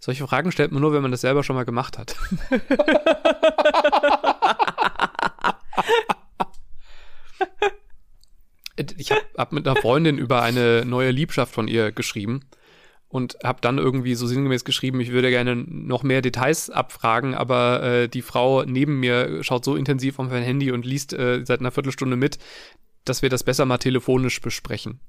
[0.00, 2.14] Solche Fragen stellt man nur, wenn man das selber schon mal gemacht hat.
[8.96, 12.40] ich habe hab mit einer Freundin über eine neue Liebschaft von ihr geschrieben
[13.08, 17.82] und habe dann irgendwie so sinngemäß geschrieben, ich würde gerne noch mehr Details abfragen, aber
[17.82, 21.60] äh, die Frau neben mir schaut so intensiv auf mein Handy und liest äh, seit
[21.60, 22.38] einer Viertelstunde mit,
[23.04, 25.00] dass wir das besser mal telefonisch besprechen.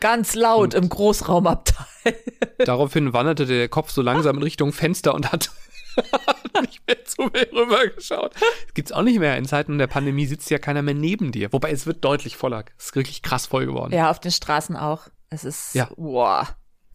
[0.00, 1.86] Ganz laut und im Großraumabteil.
[2.58, 5.50] daraufhin wanderte der Kopf so langsam in Richtung Fenster und hat
[6.62, 8.34] nicht mehr zu mir rübergeschaut.
[8.34, 9.36] Das gibt's auch nicht mehr.
[9.36, 11.52] In Zeiten der Pandemie sitzt ja keiner mehr neben dir.
[11.52, 12.64] Wobei es wird deutlich voller.
[12.78, 13.92] Es ist wirklich krass voll geworden.
[13.92, 15.08] Ja, auf den Straßen auch.
[15.28, 15.88] Es ist, ja.
[15.96, 16.48] wow.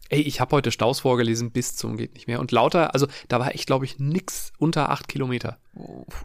[0.08, 2.40] Ey, ich habe heute Staus vorgelesen bis zum geht nicht mehr.
[2.40, 5.58] Und lauter, also da war echt, glaube ich, nix unter acht Kilometer.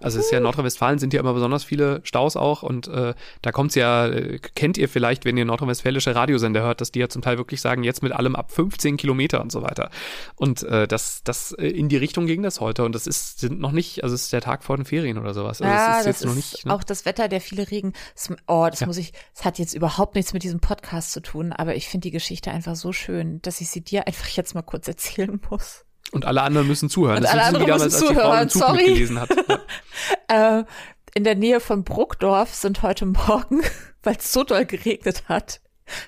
[0.01, 3.13] Also es ist ja in Nordrhein-Westfalen sind ja immer besonders viele Staus auch und äh,
[3.41, 7.09] da kommt's ja, äh, kennt ihr vielleicht, wenn ihr nordrhein-westfälische Radiosender hört, dass die ja
[7.09, 9.89] zum Teil wirklich sagen, jetzt mit allem ab 15 Kilometer und so weiter.
[10.35, 13.59] Und äh, das, das äh, in die Richtung ging das heute und das ist sind
[13.59, 15.61] noch nicht, also es ist der Tag vor den Ferien oder sowas.
[15.61, 16.73] Also ja, ist das ist nicht, ne?
[16.73, 17.93] auch das Wetter, der viele Regen.
[18.15, 18.87] Das, oh, das ja.
[18.87, 22.07] muss ich, es hat jetzt überhaupt nichts mit diesem Podcast zu tun, aber ich finde
[22.07, 25.85] die Geschichte einfach so schön, dass ich sie dir einfach jetzt mal kurz erzählen muss.
[26.13, 27.17] Und alle anderen müssen zuhören.
[27.17, 29.03] Und das alle anderen müssen zuhören, sorry.
[30.29, 30.59] Ja.
[30.59, 30.63] äh,
[31.15, 33.63] in der Nähe von Bruckdorf sind heute Morgen,
[34.03, 35.59] weil es so doll geregnet hat,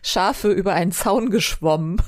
[0.03, 2.01] Schafe über einen Zaun geschwommen.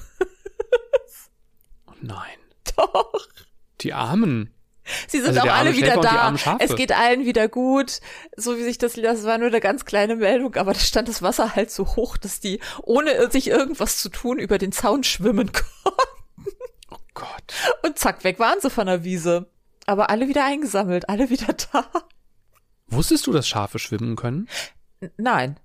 [1.88, 2.38] oh nein.
[2.78, 3.28] Doch.
[3.82, 4.54] Die Armen.
[5.08, 6.34] Sie sind also auch alle wieder da.
[6.60, 8.00] Es geht allen wieder gut.
[8.38, 11.22] So wie sich das, das war nur eine ganz kleine Meldung, aber da stand das
[11.22, 15.52] Wasser halt so hoch, dass die, ohne sich irgendwas zu tun, über den Zaun schwimmen
[15.52, 15.97] konnten.
[17.84, 19.50] Und zack, weg waren sie von der Wiese.
[19.86, 21.90] Aber alle wieder eingesammelt, alle wieder da.
[22.88, 24.48] Wusstest du, dass Schafe schwimmen können?
[25.18, 25.60] Nein.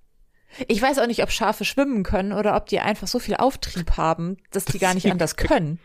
[0.69, 3.97] Ich weiß auch nicht, ob Schafe schwimmen können oder ob die einfach so viel Auftrieb
[3.97, 5.79] haben, dass die gar nicht anders können.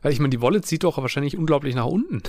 [0.00, 2.22] Weil ich meine, die Wolle zieht doch wahrscheinlich unglaublich nach unten.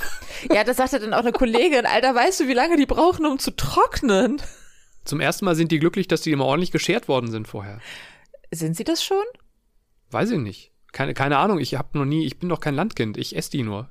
[0.51, 1.85] Ja, das sagte dann auch eine Kollegin.
[1.85, 4.41] Alter, weißt du, wie lange die brauchen, um zu trocknen?
[5.05, 7.79] Zum ersten Mal sind die glücklich, dass die immer ordentlich geschert worden sind vorher.
[8.51, 9.23] Sind sie das schon?
[10.11, 10.72] Weiß ich nicht.
[10.93, 13.63] Keine, keine Ahnung, ich habe noch nie, ich bin doch kein Landkind, ich esse die
[13.63, 13.89] nur.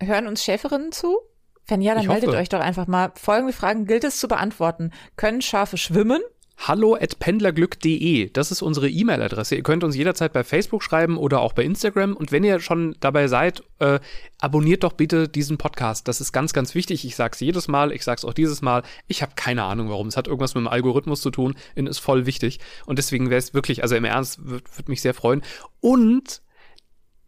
[0.00, 1.18] Hören uns Schäferinnen zu?
[1.66, 3.12] Wenn ja, dann meldet euch doch einfach mal.
[3.16, 4.92] Folgende Fragen gilt es zu beantworten.
[5.16, 6.20] Können Schafe schwimmen?
[6.68, 8.30] Hallo at pendlerglück.de.
[8.30, 9.56] Das ist unsere E-Mail-Adresse.
[9.56, 12.14] Ihr könnt uns jederzeit bei Facebook schreiben oder auch bei Instagram.
[12.14, 13.98] Und wenn ihr schon dabei seid, äh,
[14.38, 16.06] abonniert doch bitte diesen Podcast.
[16.06, 17.04] Das ist ganz, ganz wichtig.
[17.06, 18.82] Ich sag's jedes Mal, ich sag's auch dieses Mal.
[19.06, 20.08] Ich habe keine Ahnung, warum.
[20.08, 22.60] Es hat irgendwas mit dem Algorithmus zu tun und ist voll wichtig.
[22.84, 25.42] Und deswegen wäre es wirklich, also im Ernst, würde würd mich sehr freuen.
[25.80, 26.42] Und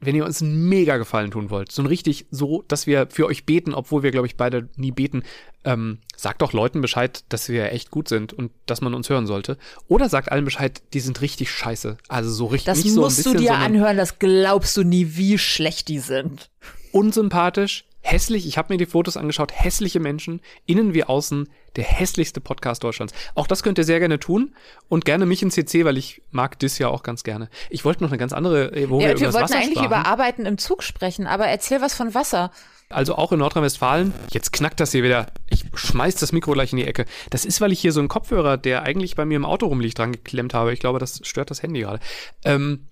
[0.03, 3.27] wenn ihr uns einen mega Gefallen tun wollt, so ein richtig so, dass wir für
[3.27, 5.23] euch beten, obwohl wir, glaube ich, beide nie beten,
[5.65, 9.27] ähm, sagt doch Leuten Bescheid, dass wir echt gut sind und dass man uns hören
[9.27, 9.57] sollte.
[9.87, 11.97] Oder sagt allen Bescheid, die sind richtig scheiße.
[12.09, 12.67] Also so richtig.
[12.67, 15.89] Das nicht musst so ein bisschen, du dir anhören, das glaubst du nie, wie schlecht
[15.89, 16.51] die sind.
[16.91, 18.47] Unsympathisch, hässlich.
[18.47, 19.53] Ich habe mir die Fotos angeschaut.
[19.55, 21.49] Hässliche Menschen, innen wie außen.
[21.77, 23.15] Der hässlichste Podcast Deutschlands.
[23.35, 24.55] Auch das könnt ihr sehr gerne tun
[24.89, 27.49] und gerne mich in CC, weil ich mag das ja auch ganz gerne.
[27.71, 29.71] Ich wollte noch eine ganz andere, äh, wo Ja, wir über wir wollten Wasser eigentlich
[29.79, 29.87] sprachen.
[29.87, 32.51] über Arbeiten im Zug sprechen, aber erzähl was von Wasser.
[32.91, 34.13] Also auch in Nordrhein-Westfalen.
[34.33, 35.29] Jetzt knackt das hier wieder.
[35.49, 37.07] Ich schmeiß das Mikro gleich in die Ecke.
[37.31, 39.99] Das ist, weil ich hier so einen Kopfhörer, der eigentlich bei mir im Auto rumliegt,
[39.99, 40.75] dran geklemmt habe.
[40.75, 42.01] Ich glaube, das stört das Handy gerade.
[42.45, 42.89] Ähm,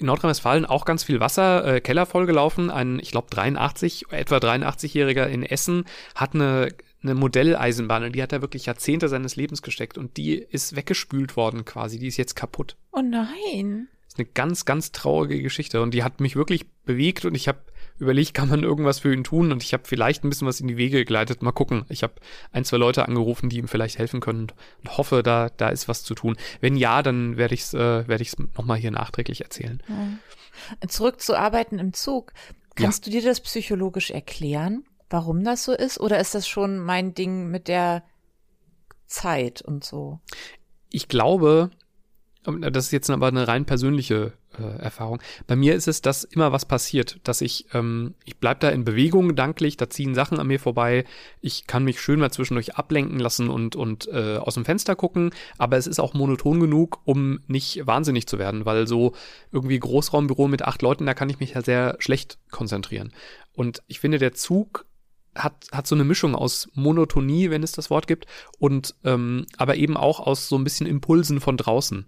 [0.00, 2.70] in Nordrhein-Westfalen auch ganz viel Wasser, äh, Keller vollgelaufen.
[2.70, 5.84] Ein, ich glaube, 83, etwa 83-Jähriger in Essen
[6.14, 10.34] hat eine, eine Modelleisenbahn und die hat er wirklich Jahrzehnte seines Lebens gesteckt und die
[10.34, 11.98] ist weggespült worden quasi.
[11.98, 12.76] Die ist jetzt kaputt.
[12.92, 13.88] Oh nein.
[14.04, 17.46] Das ist eine ganz, ganz traurige Geschichte und die hat mich wirklich bewegt und ich
[17.46, 17.60] habe
[18.00, 20.68] überlegt, kann man irgendwas für ihn tun und ich habe vielleicht ein bisschen was in
[20.68, 21.42] die Wege geleitet.
[21.42, 21.84] Mal gucken.
[21.88, 22.14] Ich habe
[22.52, 24.48] ein, zwei Leute angerufen, die ihm vielleicht helfen können
[24.82, 26.36] und hoffe, da, da ist was zu tun.
[26.60, 29.82] Wenn ja, dann werde ich es äh, ich's nochmal hier nachträglich erzählen.
[30.88, 32.32] Zurück zu Arbeiten im Zug.
[32.74, 36.00] Kannst du dir das psychologisch erklären, warum das so ist?
[36.00, 38.02] Oder ist das schon mein Ding mit der
[39.06, 40.20] Zeit und so?
[40.90, 41.70] Ich glaube,
[42.42, 45.20] das ist jetzt aber eine rein persönliche äh, Erfahrung.
[45.46, 48.84] Bei mir ist es, dass immer was passiert, dass ich, ähm, ich bleib da in
[48.84, 51.04] Bewegung gedanklich, da ziehen Sachen an mir vorbei,
[51.42, 55.32] ich kann mich schön mal zwischendurch ablenken lassen und, und äh, aus dem Fenster gucken,
[55.58, 59.12] aber es ist auch monoton genug, um nicht wahnsinnig zu werden, weil so
[59.52, 63.12] irgendwie Großraumbüro mit acht Leuten, da kann ich mich ja sehr schlecht konzentrieren.
[63.52, 64.86] Und ich finde, der Zug
[65.34, 68.26] hat, hat so eine Mischung aus Monotonie, wenn es das Wort gibt,
[68.58, 72.06] und ähm, aber eben auch aus so ein bisschen Impulsen von draußen.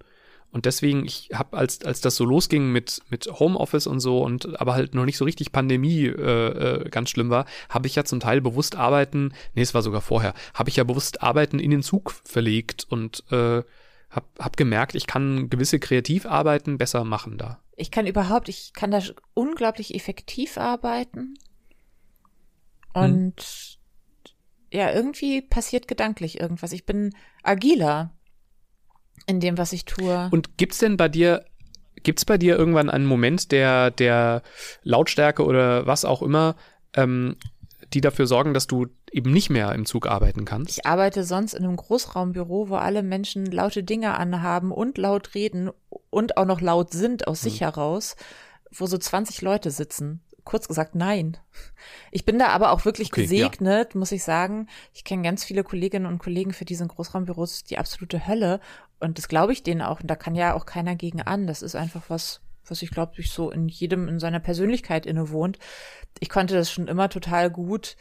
[0.53, 4.61] Und deswegen, ich habe, als, als das so losging mit, mit Homeoffice und so und
[4.61, 8.05] aber halt noch nicht so richtig Pandemie äh, äh, ganz schlimm war, habe ich ja
[8.05, 11.71] zum Teil bewusst Arbeiten, nee, es war sogar vorher, habe ich ja bewusst Arbeiten in
[11.71, 13.63] den Zug verlegt und äh,
[14.11, 17.59] hab, hab gemerkt, ich kann gewisse Kreativarbeiten besser machen da.
[17.77, 19.01] Ich kann überhaupt, ich kann da
[19.33, 21.35] unglaublich effektiv arbeiten.
[22.93, 23.79] Und
[24.71, 26.73] ja, irgendwie passiert gedanklich irgendwas.
[26.73, 28.13] Ich bin agiler
[29.27, 30.29] in dem, was ich tue.
[30.31, 31.45] Und gibt's denn bei dir,
[32.03, 34.43] gibt's bei dir irgendwann einen Moment der, der
[34.83, 36.57] Lautstärke oder was auch immer,
[36.95, 37.37] ähm,
[37.93, 40.71] die dafür sorgen, dass du eben nicht mehr im Zug arbeiten kannst?
[40.71, 45.71] Ich arbeite sonst in einem Großraumbüro, wo alle Menschen laute Dinge anhaben und laut reden
[46.11, 48.17] und auch noch laut sind aus sich heraus,
[48.71, 50.21] wo so 20 Leute sitzen.
[50.45, 51.37] Kurz gesagt, nein.
[52.11, 53.49] Ich bin da aber auch wirklich Okay, ja.
[53.49, 54.69] gesegnet, muss ich sagen.
[54.93, 58.61] Ich kenne ganz viele Kolleginnen und Kollegen für diesen Großraumbüros, die absolute Hölle.
[58.99, 60.01] Und das glaube ich denen auch.
[60.01, 61.47] Und da kann ja auch keiner gegen an.
[61.47, 65.59] Das ist einfach was, was ich glaube, sich so in jedem in seiner Persönlichkeit innewohnt.
[66.19, 67.97] Ich konnte das schon immer total gut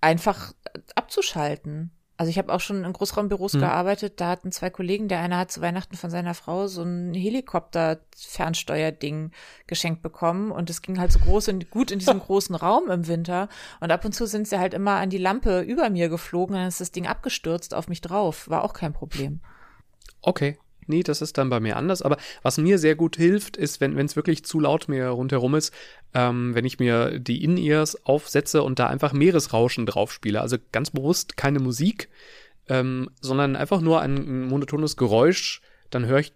[0.00, 0.52] einfach
[0.94, 1.90] abzuschalten.
[2.16, 3.60] Also ich habe auch schon in Großraumbüros Mhm.
[3.60, 7.12] gearbeitet, da hatten zwei Kollegen, der eine hat zu Weihnachten von seiner Frau so ein
[7.12, 9.32] Helikopter-Fernsteuerding
[9.66, 13.08] geschenkt bekommen und es ging halt so groß und gut in diesem großen Raum im
[13.08, 13.48] Winter
[13.80, 16.68] und ab und zu sind sie halt immer an die Lampe über mir geflogen, dann
[16.68, 19.40] ist das Ding abgestürzt auf mich drauf, war auch kein Problem.
[20.22, 20.56] Okay.
[20.86, 22.02] Nee, das ist dann bei mir anders.
[22.02, 25.72] Aber was mir sehr gut hilft, ist, wenn es wirklich zu laut mir rundherum ist,
[26.14, 30.40] ähm, wenn ich mir die In-Ears aufsetze und da einfach Meeresrauschen drauf spiele.
[30.40, 32.08] Also ganz bewusst keine Musik,
[32.68, 35.60] ähm, sondern einfach nur ein, ein monotones Geräusch.
[35.90, 36.32] Dann höre ich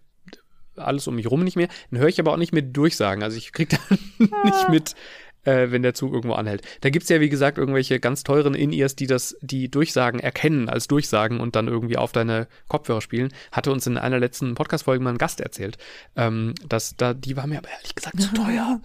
[0.75, 1.67] alles um mich rum nicht mehr.
[1.91, 3.23] Dann höre ich aber auch nicht mehr Durchsagen.
[3.23, 4.95] Also ich kriege dann nicht mit,
[5.43, 6.61] äh, wenn der Zug irgendwo anhält.
[6.81, 10.87] Da gibt's ja, wie gesagt, irgendwelche ganz teuren In-Ears, die das, die Durchsagen erkennen als
[10.87, 13.33] Durchsagen und dann irgendwie auf deine Kopfhörer spielen.
[13.51, 15.77] Hatte uns in einer letzten Podcast-Folge mal ein Gast erzählt.
[16.15, 18.79] Ähm, dass da, die war mir aber ehrlich gesagt zu teuer.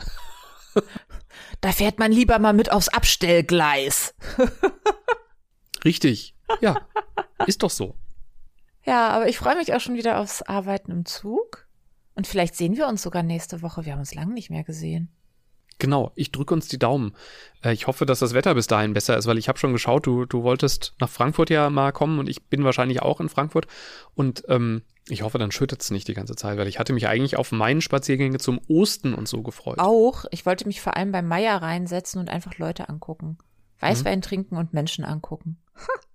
[1.61, 4.15] Da fährt man lieber mal mit aufs Abstellgleis.
[5.85, 6.35] Richtig.
[6.61, 6.87] Ja.
[7.47, 7.95] Ist doch so.
[8.85, 11.67] Ja, aber ich freue mich auch schon wieder aufs Arbeiten im Zug.
[12.15, 13.85] Und vielleicht sehen wir uns sogar nächste Woche.
[13.85, 15.09] Wir haben uns lange nicht mehr gesehen.
[15.85, 17.15] Genau, ich drücke uns die Daumen.
[17.63, 20.07] Äh, ich hoffe, dass das Wetter bis dahin besser ist, weil ich habe schon geschaut,
[20.07, 23.67] du, du wolltest nach Frankfurt ja mal kommen und ich bin wahrscheinlich auch in Frankfurt.
[24.15, 27.07] Und ähm, ich hoffe, dann schüttet es nicht die ganze Zeit, weil ich hatte mich
[27.07, 29.79] eigentlich auf meinen Spaziergänge zum Osten und so gefreut.
[29.79, 33.37] Auch, ich wollte mich vor allem beim Meier reinsetzen und einfach Leute angucken.
[33.81, 35.59] Weißwein trinken und Menschen angucken.
[35.77, 35.93] Ha.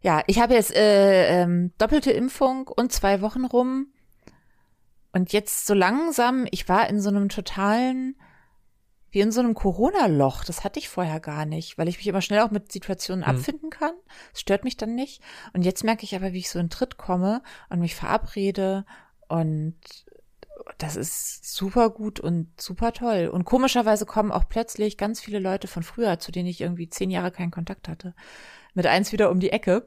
[0.00, 3.86] Ja, ich habe jetzt äh, ähm, doppelte Impfung und zwei Wochen rum.
[5.12, 8.14] Und jetzt so langsam, ich war in so einem totalen,
[9.14, 10.44] wie in so einem Corona-Loch.
[10.44, 13.70] Das hatte ich vorher gar nicht, weil ich mich immer schnell auch mit Situationen abfinden
[13.70, 13.92] kann.
[14.32, 15.22] Das stört mich dann nicht.
[15.52, 18.84] Und jetzt merke ich aber, wie ich so in Tritt komme und mich verabrede
[19.28, 19.76] und
[20.78, 23.28] das ist super gut und super toll.
[23.28, 27.10] Und komischerweise kommen auch plötzlich ganz viele Leute von früher, zu denen ich irgendwie zehn
[27.10, 28.14] Jahre keinen Kontakt hatte,
[28.74, 29.86] mit eins wieder um die Ecke.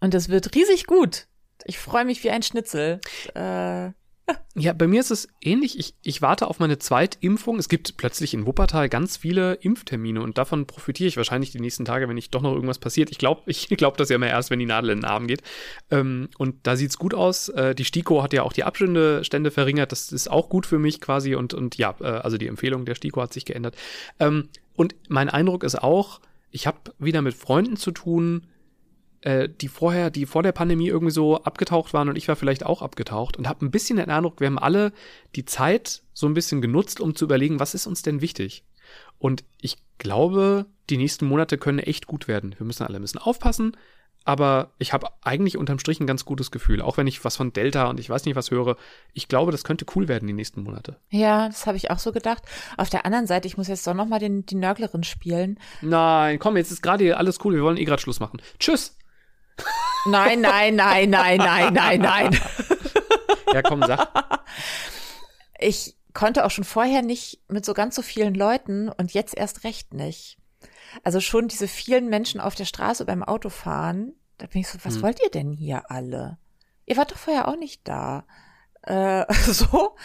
[0.00, 1.26] Und es wird riesig gut.
[1.64, 3.00] Ich freue mich wie ein Schnitzel.
[3.34, 3.90] Äh,
[4.54, 5.78] ja, bei mir ist es ähnlich.
[5.78, 7.58] Ich, ich warte auf meine Zweitimpfung.
[7.58, 11.84] Es gibt plötzlich in Wuppertal ganz viele Impftermine und davon profitiere ich wahrscheinlich die nächsten
[11.84, 13.10] Tage, wenn nicht doch noch irgendwas passiert.
[13.10, 15.42] Ich glaube ich glaub das ja immer erst, wenn die Nadel in den Arm geht.
[15.90, 17.48] Ähm, und da sieht's gut aus.
[17.50, 19.92] Äh, die STIKO hat ja auch die Abstände Stände verringert.
[19.92, 21.34] Das ist auch gut für mich quasi.
[21.34, 23.76] Und, und ja, äh, also die Empfehlung der STIKO hat sich geändert.
[24.18, 28.46] Ähm, und mein Eindruck ist auch, ich habe wieder mit Freunden zu tun,
[29.22, 32.64] äh, die vorher, die vor der Pandemie irgendwie so abgetaucht waren und ich war vielleicht
[32.64, 34.92] auch abgetaucht und habe ein bisschen den Eindruck, wir haben alle
[35.36, 38.64] die Zeit so ein bisschen genutzt, um zu überlegen, was ist uns denn wichtig?
[39.18, 42.54] Und ich glaube, die nächsten Monate können echt gut werden.
[42.58, 43.76] Wir müssen alle ein bisschen aufpassen,
[44.24, 47.52] aber ich habe eigentlich unterm Strich ein ganz gutes Gefühl, auch wenn ich was von
[47.52, 48.76] Delta und ich weiß nicht was höre.
[49.12, 50.96] Ich glaube, das könnte cool werden die nächsten Monate.
[51.10, 52.42] Ja, das habe ich auch so gedacht.
[52.76, 55.58] Auf der anderen Seite, ich muss jetzt doch noch mal den, die Nörglerin spielen.
[55.80, 57.54] Nein, komm, jetzt ist gerade alles cool.
[57.54, 58.40] Wir wollen eh gerade Schluss machen.
[58.58, 58.96] Tschüss.
[60.06, 62.40] Nein, nein, nein, nein, nein, nein, nein.
[63.52, 64.08] Ja, komm, sag.
[65.58, 69.64] Ich konnte auch schon vorher nicht mit so ganz so vielen Leuten und jetzt erst
[69.64, 70.38] recht nicht.
[71.02, 74.96] Also schon diese vielen Menschen auf der Straße beim Autofahren, da bin ich so, was
[74.96, 75.02] hm.
[75.02, 76.38] wollt ihr denn hier alle?
[76.86, 78.24] Ihr wart doch vorher auch nicht da.
[78.82, 79.96] Äh, so.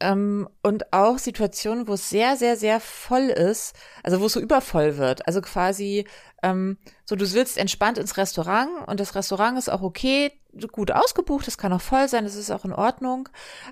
[0.00, 4.40] Ähm, und auch Situationen, wo es sehr, sehr, sehr voll ist, also wo es so
[4.40, 5.26] übervoll wird.
[5.26, 6.06] Also quasi
[6.42, 10.32] ähm, so, du willst entspannt ins Restaurant und das Restaurant ist auch okay,
[10.72, 13.28] gut ausgebucht, es kann auch voll sein, das ist auch in Ordnung.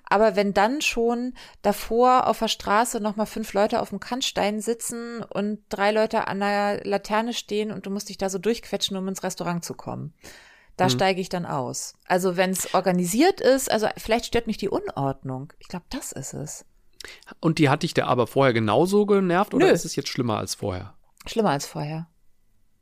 [0.09, 5.23] Aber wenn dann schon davor auf der Straße nochmal fünf Leute auf dem Kannstein sitzen
[5.23, 9.09] und drei Leute an der Laterne stehen und du musst dich da so durchquetschen, um
[9.09, 10.15] ins Restaurant zu kommen.
[10.79, 10.91] Da mhm.
[10.91, 11.95] steige ich dann aus.
[12.07, 15.53] Also wenn es organisiert ist, also vielleicht stört mich die Unordnung.
[15.59, 16.65] Ich glaube, das ist es.
[17.41, 19.73] Und die hat dich da aber vorher genauso genervt oder Nö.
[19.73, 20.95] ist es jetzt schlimmer als vorher?
[21.27, 22.09] Schlimmer als vorher.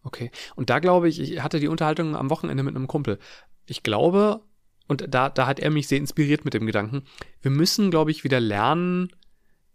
[0.04, 0.30] Okay.
[0.54, 3.18] Und da glaube ich, ich hatte die Unterhaltung am Wochenende mit einem Kumpel.
[3.64, 4.42] Ich glaube,
[4.86, 7.02] und da, da hat er mich sehr inspiriert mit dem Gedanken,
[7.40, 9.08] wir müssen, glaube ich, wieder lernen,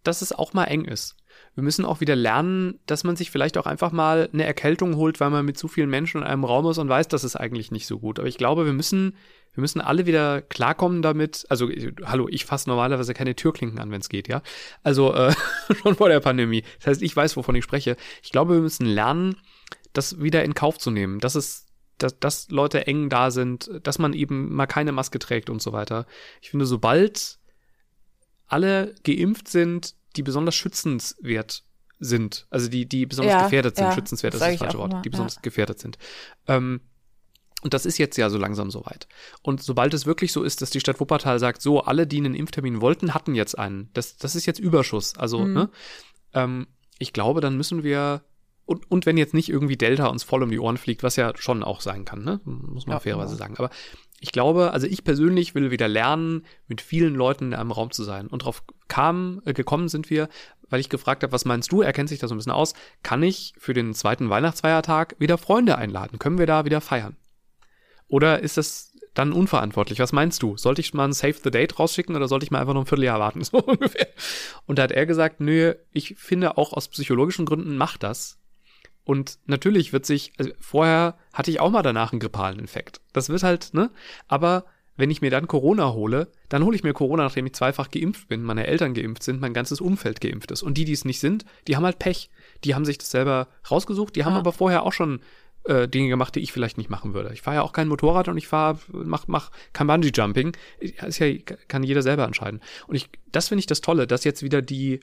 [0.03, 1.15] dass es auch mal eng ist
[1.55, 5.19] wir müssen auch wieder lernen, dass man sich vielleicht auch einfach mal eine Erkältung holt,
[5.19, 7.71] weil man mit zu vielen Menschen in einem Raum ist und weiß, das ist eigentlich
[7.71, 8.19] nicht so gut.
[8.19, 9.15] Aber ich glaube, wir müssen,
[9.53, 11.45] wir müssen alle wieder klarkommen damit.
[11.49, 11.69] Also,
[12.03, 14.41] hallo, ich fasse normalerweise keine Türklinken an, wenn es geht, ja.
[14.83, 15.33] Also äh,
[15.81, 16.63] schon vor der Pandemie.
[16.79, 17.97] Das heißt, ich weiß, wovon ich spreche.
[18.23, 19.35] Ich glaube, wir müssen lernen,
[19.93, 21.19] das wieder in Kauf zu nehmen.
[21.19, 21.67] Das ist
[22.01, 25.71] dass, dass Leute eng da sind, dass man eben mal keine Maske trägt und so
[25.71, 26.05] weiter.
[26.41, 27.37] Ich finde, sobald
[28.47, 31.63] alle geimpft sind, die besonders schützenswert
[31.99, 35.01] sind, also die, die besonders ja, gefährdet sind, ja, schützenswert ist das falsche Wort, immer,
[35.03, 35.41] die besonders ja.
[35.41, 35.97] gefährdet sind.
[36.47, 36.81] Ähm,
[37.61, 39.07] und das ist jetzt ja so langsam soweit.
[39.43, 42.33] Und sobald es wirklich so ist, dass die Stadt Wuppertal sagt, so, alle, die einen
[42.33, 43.91] Impftermin wollten, hatten jetzt einen.
[43.93, 45.15] Das, das ist jetzt Überschuss.
[45.15, 45.53] Also, mhm.
[45.53, 45.69] ne?
[46.33, 48.23] Ähm, ich glaube, dann müssen wir,
[48.65, 51.33] und, und wenn jetzt nicht irgendwie Delta uns voll um die Ohren fliegt, was ja
[51.37, 52.41] schon auch sein kann, ne?
[52.45, 53.43] Muss man ja, fairerweise genau.
[53.43, 53.57] sagen.
[53.57, 53.69] Aber
[54.21, 58.03] ich glaube, also ich persönlich will wieder lernen, mit vielen Leuten in einem Raum zu
[58.03, 58.27] sein.
[58.27, 60.29] Und darauf kam, äh, gekommen sind wir,
[60.69, 61.81] weil ich gefragt habe, was meinst du?
[61.81, 62.75] Er kennt sich da so ein bisschen aus.
[63.01, 66.19] Kann ich für den zweiten Weihnachtsfeiertag wieder Freunde einladen?
[66.19, 67.17] Können wir da wieder feiern?
[68.07, 69.97] Oder ist das dann unverantwortlich?
[69.97, 70.55] Was meinst du?
[70.55, 72.87] Sollte ich mal ein Save the Date rausschicken oder sollte ich mal einfach nur ein
[72.87, 73.43] Vierteljahr warten?
[73.43, 74.07] So ungefähr.
[74.67, 78.37] Und da hat er gesagt, nö, ich finde auch aus psychologischen Gründen macht das.
[79.03, 83.01] Und natürlich wird sich, also vorher hatte ich auch mal danach einen grippalen Infekt.
[83.13, 83.89] Das wird halt, ne?
[84.27, 84.65] Aber
[84.97, 88.27] wenn ich mir dann Corona hole, dann hole ich mir Corona, nachdem ich zweifach geimpft
[88.27, 90.61] bin, meine Eltern geimpft sind, mein ganzes Umfeld geimpft ist.
[90.61, 92.29] Und die, die es nicht sind, die haben halt Pech.
[92.63, 94.39] Die haben sich das selber rausgesucht, die haben ja.
[94.39, 95.21] aber vorher auch schon
[95.63, 97.33] äh, Dinge gemacht, die ich vielleicht nicht machen würde.
[97.33, 100.55] Ich fahre ja auch kein Motorrad und ich fahre, mach, mach kein Bungee-Jumping.
[100.99, 101.33] Das ja,
[101.67, 102.61] kann jeder selber entscheiden.
[102.87, 104.99] Und ich, das finde ich das Tolle, dass jetzt wieder die,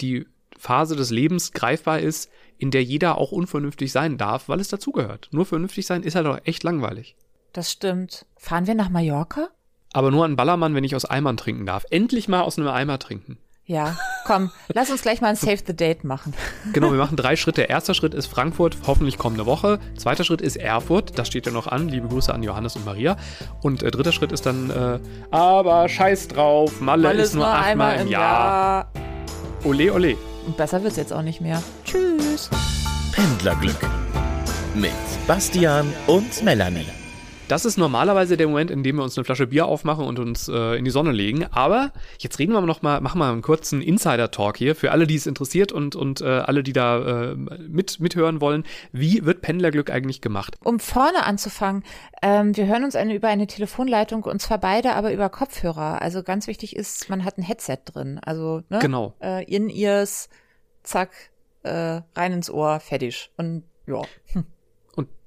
[0.00, 0.26] die
[0.58, 5.28] Phase des Lebens greifbar ist, in der jeder auch unvernünftig sein darf, weil es dazugehört.
[5.32, 7.16] Nur vernünftig sein ist halt auch echt langweilig.
[7.52, 8.26] Das stimmt.
[8.36, 9.48] Fahren wir nach Mallorca?
[9.92, 11.86] Aber nur an Ballermann, wenn ich aus Eimern trinken darf.
[11.90, 13.38] Endlich mal aus einem Eimer trinken.
[13.68, 16.34] Ja, komm, lass uns gleich mal ein Save the Date machen.
[16.72, 17.62] Genau, wir machen drei Schritte.
[17.62, 19.80] Erster Schritt ist Frankfurt, hoffentlich kommende Woche.
[19.96, 21.88] Zweiter Schritt ist Erfurt, das steht ja noch an.
[21.88, 23.16] Liebe Grüße an Johannes und Maria.
[23.62, 25.00] Und äh, dritter Schritt ist dann, äh,
[25.32, 28.20] aber scheiß drauf, Malle, Malle ist nur achtmal im Jahr.
[28.20, 28.92] Jahr.
[29.64, 30.16] Ole, ole.
[30.46, 31.62] Und besser wird's jetzt auch nicht mehr.
[31.84, 32.48] Tschüss.
[33.12, 33.80] Pendlerglück
[34.74, 34.92] mit
[35.26, 36.86] Bastian und Melanie.
[37.48, 40.48] Das ist normalerweise der Moment, in dem wir uns eine Flasche Bier aufmachen und uns
[40.48, 41.46] äh, in die Sonne legen.
[41.52, 45.14] Aber jetzt reden wir noch mal, machen wir einen kurzen Insider-Talk hier für alle, die
[45.14, 48.64] es interessiert und, und äh, alle, die da äh, mit, mithören wollen.
[48.92, 50.56] Wie wird Pendlerglück eigentlich gemacht?
[50.64, 51.84] Um vorne anzufangen,
[52.22, 56.02] ähm, wir hören uns eine, über eine Telefonleitung und zwar beide aber über Kopfhörer.
[56.02, 58.18] Also ganz wichtig ist, man hat ein Headset drin.
[58.24, 58.80] Also ne?
[58.80, 59.14] Genau.
[59.22, 60.28] Äh, In-Ears,
[60.82, 61.10] zack,
[61.62, 63.30] äh, rein ins Ohr, fertig.
[63.36, 64.02] Und ja.
[64.32, 64.46] Hm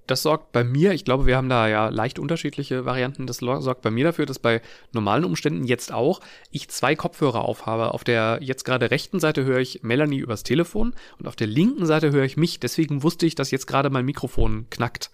[0.10, 3.82] das sorgt bei mir, ich glaube, wir haben da ja leicht unterschiedliche Varianten, das sorgt
[3.82, 6.20] bei mir dafür, dass bei normalen Umständen jetzt auch
[6.52, 7.94] ich zwei Kopfhörer aufhabe.
[7.94, 11.86] Auf der jetzt gerade rechten Seite höre ich Melanie übers Telefon und auf der linken
[11.86, 12.60] Seite höre ich mich.
[12.60, 15.12] Deswegen wusste ich, dass jetzt gerade mein Mikrofon knackt.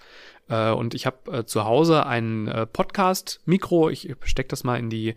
[0.47, 3.89] Äh, und ich habe äh, zu Hause ein äh, Podcast-Mikro.
[3.89, 5.15] Ich stecke das mal in die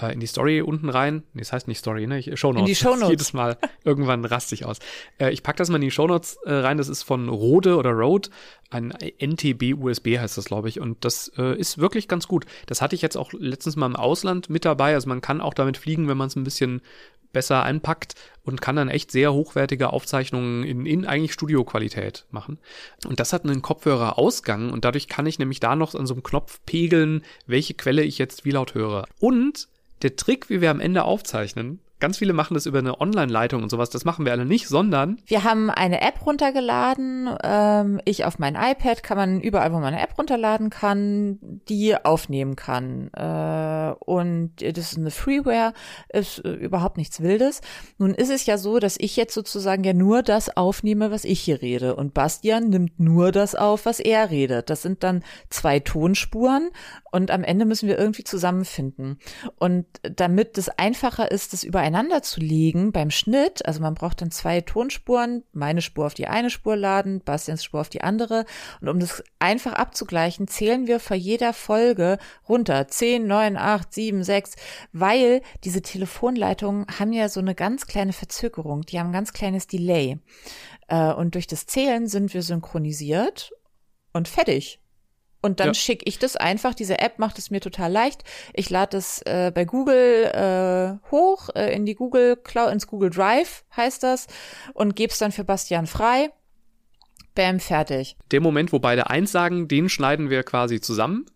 [0.00, 1.22] äh, in die Story unten rein.
[1.32, 2.18] Nee, das heißt nicht Story, ne?
[2.18, 2.60] Ich, Shownotes.
[2.60, 3.10] In die Shownotes.
[3.10, 4.78] Jedes Mal irgendwann rastig aus.
[5.18, 6.78] Äh, ich pack das mal in die Shownotes äh, rein.
[6.78, 8.30] Das ist von Rode oder Rode.
[8.70, 10.80] Ein NTB-USB heißt das, glaube ich.
[10.80, 12.46] Und das äh, ist wirklich ganz gut.
[12.66, 14.94] Das hatte ich jetzt auch letztens mal im Ausland mit dabei.
[14.94, 16.82] Also man kann auch damit fliegen, wenn man es ein bisschen
[17.32, 18.14] besser einpackt
[18.44, 22.58] und kann dann echt sehr hochwertige Aufzeichnungen in, in eigentlich Studioqualität machen.
[23.06, 26.22] Und das hat einen Kopfhörerausgang und dadurch kann ich nämlich da noch an so einem
[26.22, 29.06] Knopf pegeln, welche Quelle ich jetzt wie laut höre.
[29.18, 29.68] Und
[30.02, 33.68] der Trick, wie wir am Ende aufzeichnen, Ganz viele machen das über eine Online-Leitung und
[33.68, 33.88] sowas.
[33.88, 35.20] Das machen wir alle nicht, sondern.
[35.24, 37.30] Wir haben eine App runtergeladen.
[37.44, 41.38] Ähm, ich auf mein iPad kann man überall, wo man eine App runterladen kann,
[41.68, 43.12] die aufnehmen kann.
[43.12, 45.74] Äh, und das ist eine Freeware,
[46.12, 47.60] ist äh, überhaupt nichts Wildes.
[47.98, 51.38] Nun ist es ja so, dass ich jetzt sozusagen ja nur das aufnehme, was ich
[51.38, 51.94] hier rede.
[51.94, 54.70] Und Bastian nimmt nur das auf, was er redet.
[54.70, 56.70] Das sind dann zwei Tonspuren
[57.12, 59.20] und am Ende müssen wir irgendwie zusammenfinden.
[59.60, 64.22] Und damit es einfacher ist, das übereinander übereinander zu legen beim Schnitt, also man braucht
[64.22, 68.46] dann zwei Tonspuren, meine Spur auf die eine Spur laden, Bastians Spur auf die andere.
[68.80, 72.16] Und um das einfach abzugleichen, zählen wir vor jeder Folge
[72.48, 72.88] runter.
[72.88, 74.56] 10, 9, 8, 7, 6,
[74.92, 79.66] weil diese Telefonleitungen haben ja so eine ganz kleine Verzögerung, die haben ein ganz kleines
[79.66, 80.18] Delay.
[80.88, 83.52] Äh, und durch das Zählen sind wir synchronisiert
[84.14, 84.81] und fertig.
[85.42, 85.74] Und dann ja.
[85.74, 86.72] schicke ich das einfach.
[86.72, 88.22] Diese App macht es mir total leicht.
[88.54, 93.10] Ich lade es äh, bei Google äh, hoch äh, in die Google Cloud, ins Google
[93.10, 94.28] Drive heißt das
[94.72, 96.30] und gebe es dann für Bastian frei.
[97.34, 98.16] Bam, fertig.
[98.30, 101.26] Der Moment, wo beide eins sagen, den schneiden wir quasi zusammen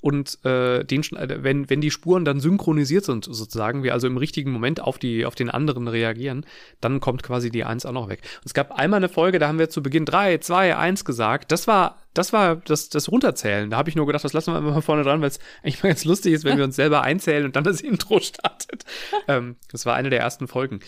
[0.00, 4.16] und äh, den, äh, wenn, wenn die Spuren dann synchronisiert sind, sozusagen, wir also im
[4.16, 6.46] richtigen Moment auf, die, auf den anderen reagieren,
[6.80, 8.20] dann kommt quasi die Eins auch noch weg.
[8.38, 11.52] Und es gab einmal eine Folge, da haben wir zu Beginn drei, zwei, eins gesagt.
[11.52, 13.70] Das war, das war das, das Runterzählen.
[13.70, 15.90] Da habe ich nur gedacht, das lassen wir mal vorne dran, weil es eigentlich mal
[15.90, 18.84] ganz lustig ist, wenn wir uns selber einzählen und dann das Intro startet.
[19.28, 20.80] ähm, das war eine der ersten Folgen.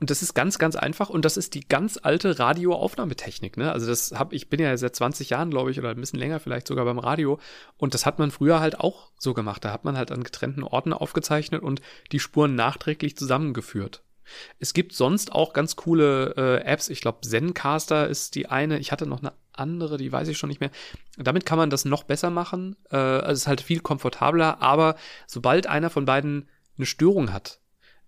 [0.00, 3.58] Und das ist ganz, ganz einfach und das ist die ganz alte Radioaufnahmetechnik.
[3.58, 3.70] Ne?
[3.70, 6.40] Also das habe ich bin ja seit 20 Jahren, glaube ich, oder ein bisschen länger
[6.40, 7.38] vielleicht sogar beim Radio.
[7.76, 9.62] Und das hat man früher halt auch so gemacht.
[9.62, 14.02] Da hat man halt an getrennten Orten aufgezeichnet und die Spuren nachträglich zusammengeführt.
[14.58, 16.88] Es gibt sonst auch ganz coole äh, Apps.
[16.88, 18.78] Ich glaube, Zencaster ist die eine.
[18.78, 20.70] Ich hatte noch eine andere, die weiß ich schon nicht mehr.
[21.16, 22.76] Damit kann man das noch besser machen.
[22.90, 24.96] Äh, also es ist halt viel komfortabler, aber
[25.26, 27.60] sobald einer von beiden eine Störung hat,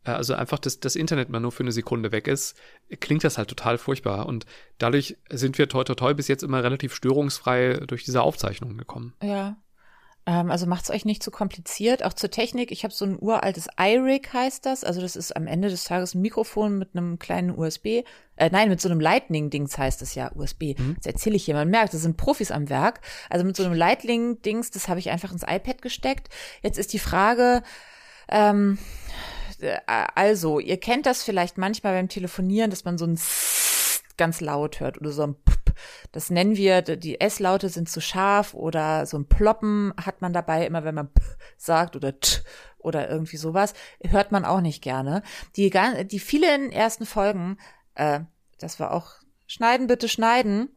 [0.05, 2.57] äh, also einfach das, das Internet mal nur für eine Sekunde weg ist,
[3.01, 4.27] klingt das halt total furchtbar.
[4.27, 4.47] Und
[4.79, 9.15] dadurch sind wir toi toi toi bis jetzt immer relativ störungsfrei durch diese Aufzeichnungen gekommen.
[9.23, 9.57] Ja.
[10.27, 12.05] Ähm, also macht es euch nicht zu kompliziert.
[12.05, 12.71] Auch zur Technik.
[12.71, 14.85] Ich habe so ein uraltes iRig heißt das.
[14.85, 18.05] Also das ist am Ende des Tages ein Mikrofon mit einem kleinen USB.
[18.37, 20.79] Äh, nein, mit so einem Lightning-Dings heißt es ja, USB.
[20.79, 20.97] Mhm.
[20.99, 21.55] Das erzähle ich hier.
[21.55, 23.01] Man merkt, das sind Profis am Werk.
[23.31, 26.29] Also mit so einem Lightning-Dings, das habe ich einfach ins iPad gesteckt.
[26.63, 27.63] Jetzt ist die Frage,
[28.29, 28.79] ähm,
[29.61, 29.79] äh,
[30.15, 33.19] also, ihr kennt das vielleicht manchmal beim Telefonieren, dass man so ein
[34.17, 35.53] ganz laut hört oder so ein P
[36.13, 40.67] das nennen wir, die S-Laute sind zu scharf oder so ein Ploppen hat man dabei,
[40.67, 41.23] immer wenn man P
[41.57, 42.41] sagt oder T
[42.79, 45.23] oder irgendwie sowas, hört man auch nicht gerne.
[45.57, 45.71] Die,
[46.05, 47.59] die vielen ersten Folgen,
[47.95, 48.21] äh,
[48.59, 49.15] das war auch
[49.47, 50.69] Schneiden, bitte schneiden,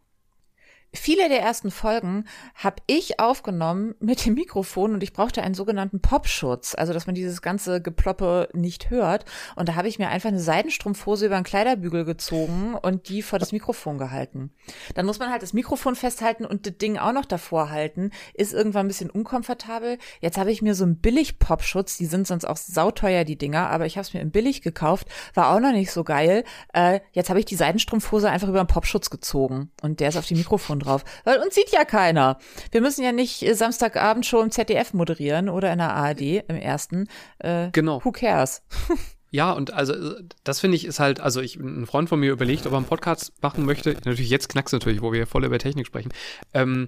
[0.96, 2.26] Viele der ersten Folgen
[2.56, 7.16] habe ich aufgenommen mit dem Mikrofon und ich brauchte einen sogenannten Popschutz, also dass man
[7.16, 9.26] dieses ganze Geploppe nicht hört.
[9.56, 13.40] Und da habe ich mir einfach eine Seidenstrumpfhose über einen Kleiderbügel gezogen und die vor
[13.40, 14.52] das Mikrofon gehalten.
[14.96, 18.12] Dann muss man halt das Mikrofon festhalten und das Ding auch noch davor halten.
[18.34, 19.98] Ist irgendwann ein bisschen unkomfortabel.
[20.22, 23.86] Jetzt habe ich mir so einen Billig-Popschutz, die sind sonst auch sauteuer, die Dinger, aber
[23.86, 26.44] ich habe es mir im Billig gekauft, war auch noch nicht so geil.
[26.74, 30.26] Äh, jetzt habe ich die Seidenstrumpfhose einfach über einen Popschutz gezogen und der ist auf
[30.26, 31.04] die Mikrofon drauf.
[31.24, 32.40] Weil uns sieht ja keiner.
[32.72, 36.56] Wir müssen ja nicht äh, Samstagabend schon im ZDF moderieren oder in der ARD im
[36.56, 37.08] ersten.
[37.40, 38.04] Äh, genau.
[38.04, 38.62] Who cares?
[39.32, 42.32] Ja, und also äh, das finde ich ist halt, also ich, ein Freund von mir
[42.32, 43.92] überlegt, ob er einen Podcast machen möchte.
[43.94, 46.14] Natürlich jetzt knackst natürlich, wo wir voll über Technik sprechen.
[46.54, 46.88] Ähm,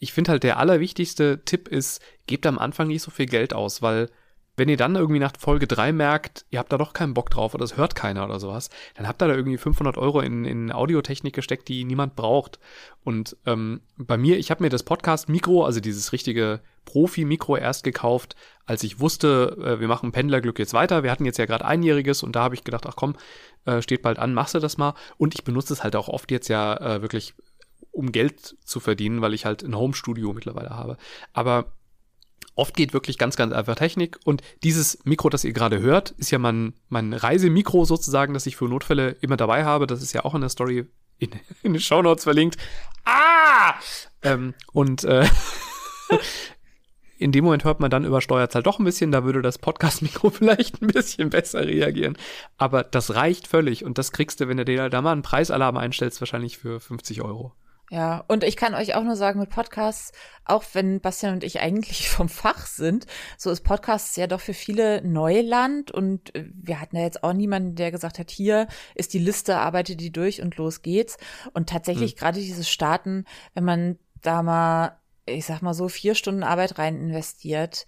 [0.00, 3.80] ich finde halt der allerwichtigste Tipp ist, gebt am Anfang nicht so viel Geld aus,
[3.80, 4.10] weil
[4.56, 7.54] wenn ihr dann irgendwie nach Folge 3 merkt, ihr habt da doch keinen Bock drauf
[7.54, 10.70] oder es hört keiner oder sowas, dann habt ihr da irgendwie 500 Euro in, in
[10.70, 12.60] Audiotechnik gesteckt, die niemand braucht.
[13.02, 18.36] Und ähm, bei mir, ich habe mir das Podcast-Mikro, also dieses richtige Profi-Mikro erst gekauft,
[18.66, 21.02] als ich wusste, äh, wir machen Pendlerglück jetzt weiter.
[21.02, 23.16] Wir hatten jetzt ja gerade einjähriges und da habe ich gedacht, ach komm,
[23.64, 24.94] äh, steht bald an, machst du das mal.
[25.16, 27.34] Und ich benutze es halt auch oft jetzt ja äh, wirklich,
[27.90, 30.96] um Geld zu verdienen, weil ich halt ein Home-Studio mittlerweile habe.
[31.32, 31.72] Aber
[32.56, 34.18] Oft geht wirklich ganz, ganz einfach Technik.
[34.24, 38.56] Und dieses Mikro, das ihr gerade hört, ist ja mein, mein Reisemikro sozusagen, das ich
[38.56, 39.86] für Notfälle immer dabei habe.
[39.86, 40.86] Das ist ja auch in der Story
[41.18, 41.30] in,
[41.62, 42.56] in den Shownotes verlinkt.
[43.04, 43.74] Ah!
[44.22, 45.26] Ähm, und äh,
[47.18, 49.10] in dem Moment hört man dann übersteuert es halt doch ein bisschen.
[49.10, 52.16] Da würde das Podcast-Mikro vielleicht ein bisschen besser reagieren.
[52.56, 53.84] Aber das reicht völlig.
[53.84, 57.22] Und das kriegst du, wenn du dir da mal einen Preisalarm einstellst, wahrscheinlich für 50
[57.22, 57.52] Euro.
[57.90, 60.12] Ja, und ich kann euch auch nur sagen, mit Podcasts,
[60.44, 63.06] auch wenn Bastian und ich eigentlich vom Fach sind,
[63.36, 67.34] so ist Podcasts ja doch für viele Neuland und äh, wir hatten ja jetzt auch
[67.34, 71.18] niemanden, der gesagt hat, hier ist die Liste, arbeite die durch und los geht's.
[71.52, 72.18] Und tatsächlich hm.
[72.18, 76.96] gerade dieses Starten, wenn man da mal, ich sag mal so, vier Stunden Arbeit rein
[76.96, 77.86] investiert,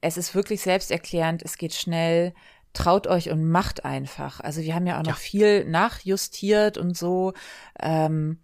[0.00, 2.34] es ist wirklich selbsterklärend, es geht schnell,
[2.72, 4.40] traut euch und macht einfach.
[4.40, 5.14] Also wir haben ja auch noch ja.
[5.14, 7.32] viel nachjustiert und so.
[7.80, 8.40] Ähm,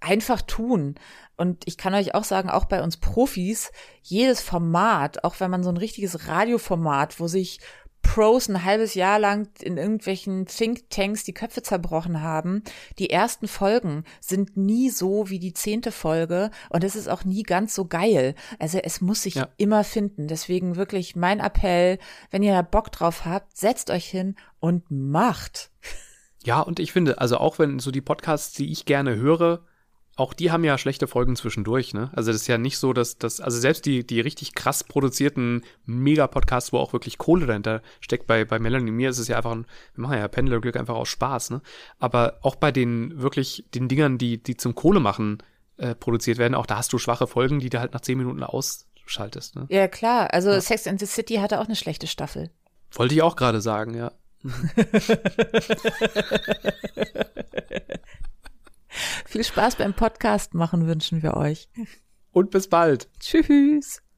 [0.00, 0.94] einfach tun.
[1.36, 3.72] Und ich kann euch auch sagen, auch bei uns Profis,
[4.02, 7.60] jedes Format, auch wenn man so ein richtiges Radioformat, wo sich
[8.06, 12.62] Pros ein halbes Jahr lang in irgendwelchen Thinktanks die Köpfe zerbrochen haben.
[12.98, 17.42] Die ersten Folgen sind nie so wie die zehnte Folge und es ist auch nie
[17.42, 18.34] ganz so geil.
[18.60, 19.48] Also es muss sich ja.
[19.56, 20.28] immer finden.
[20.28, 21.98] Deswegen wirklich mein Appell,
[22.30, 25.70] wenn ihr da Bock drauf habt, setzt euch hin und macht.
[26.44, 29.64] Ja, und ich finde, also auch wenn so die Podcasts, die ich gerne höre,
[30.16, 32.10] auch die haben ja schlechte Folgen zwischendurch, ne?
[32.14, 35.62] Also das ist ja nicht so, dass das, also selbst die, die richtig krass produzierten
[35.84, 39.36] Mega-Podcasts, wo auch wirklich Kohle dahinter steckt, bei, bei Melanie und mir ist es ja
[39.36, 41.60] einfach ein, wir machen ja Pendlerglück einfach aus Spaß, ne?
[41.98, 45.42] Aber auch bei den wirklich, den Dingern, die, die zum Kohle machen,
[45.76, 48.42] äh, produziert werden, auch da hast du schwache Folgen, die du halt nach zehn Minuten
[48.42, 49.66] ausschaltest, ne?
[49.68, 50.32] Ja, klar.
[50.32, 50.60] Also ja.
[50.62, 52.50] Sex and the City hatte auch eine schlechte Staffel.
[52.92, 54.12] Wollte ich auch gerade sagen, ja.
[58.88, 61.68] Viel Spaß beim Podcast machen wünschen wir euch.
[62.32, 63.08] Und bis bald.
[63.20, 64.02] Tschüss.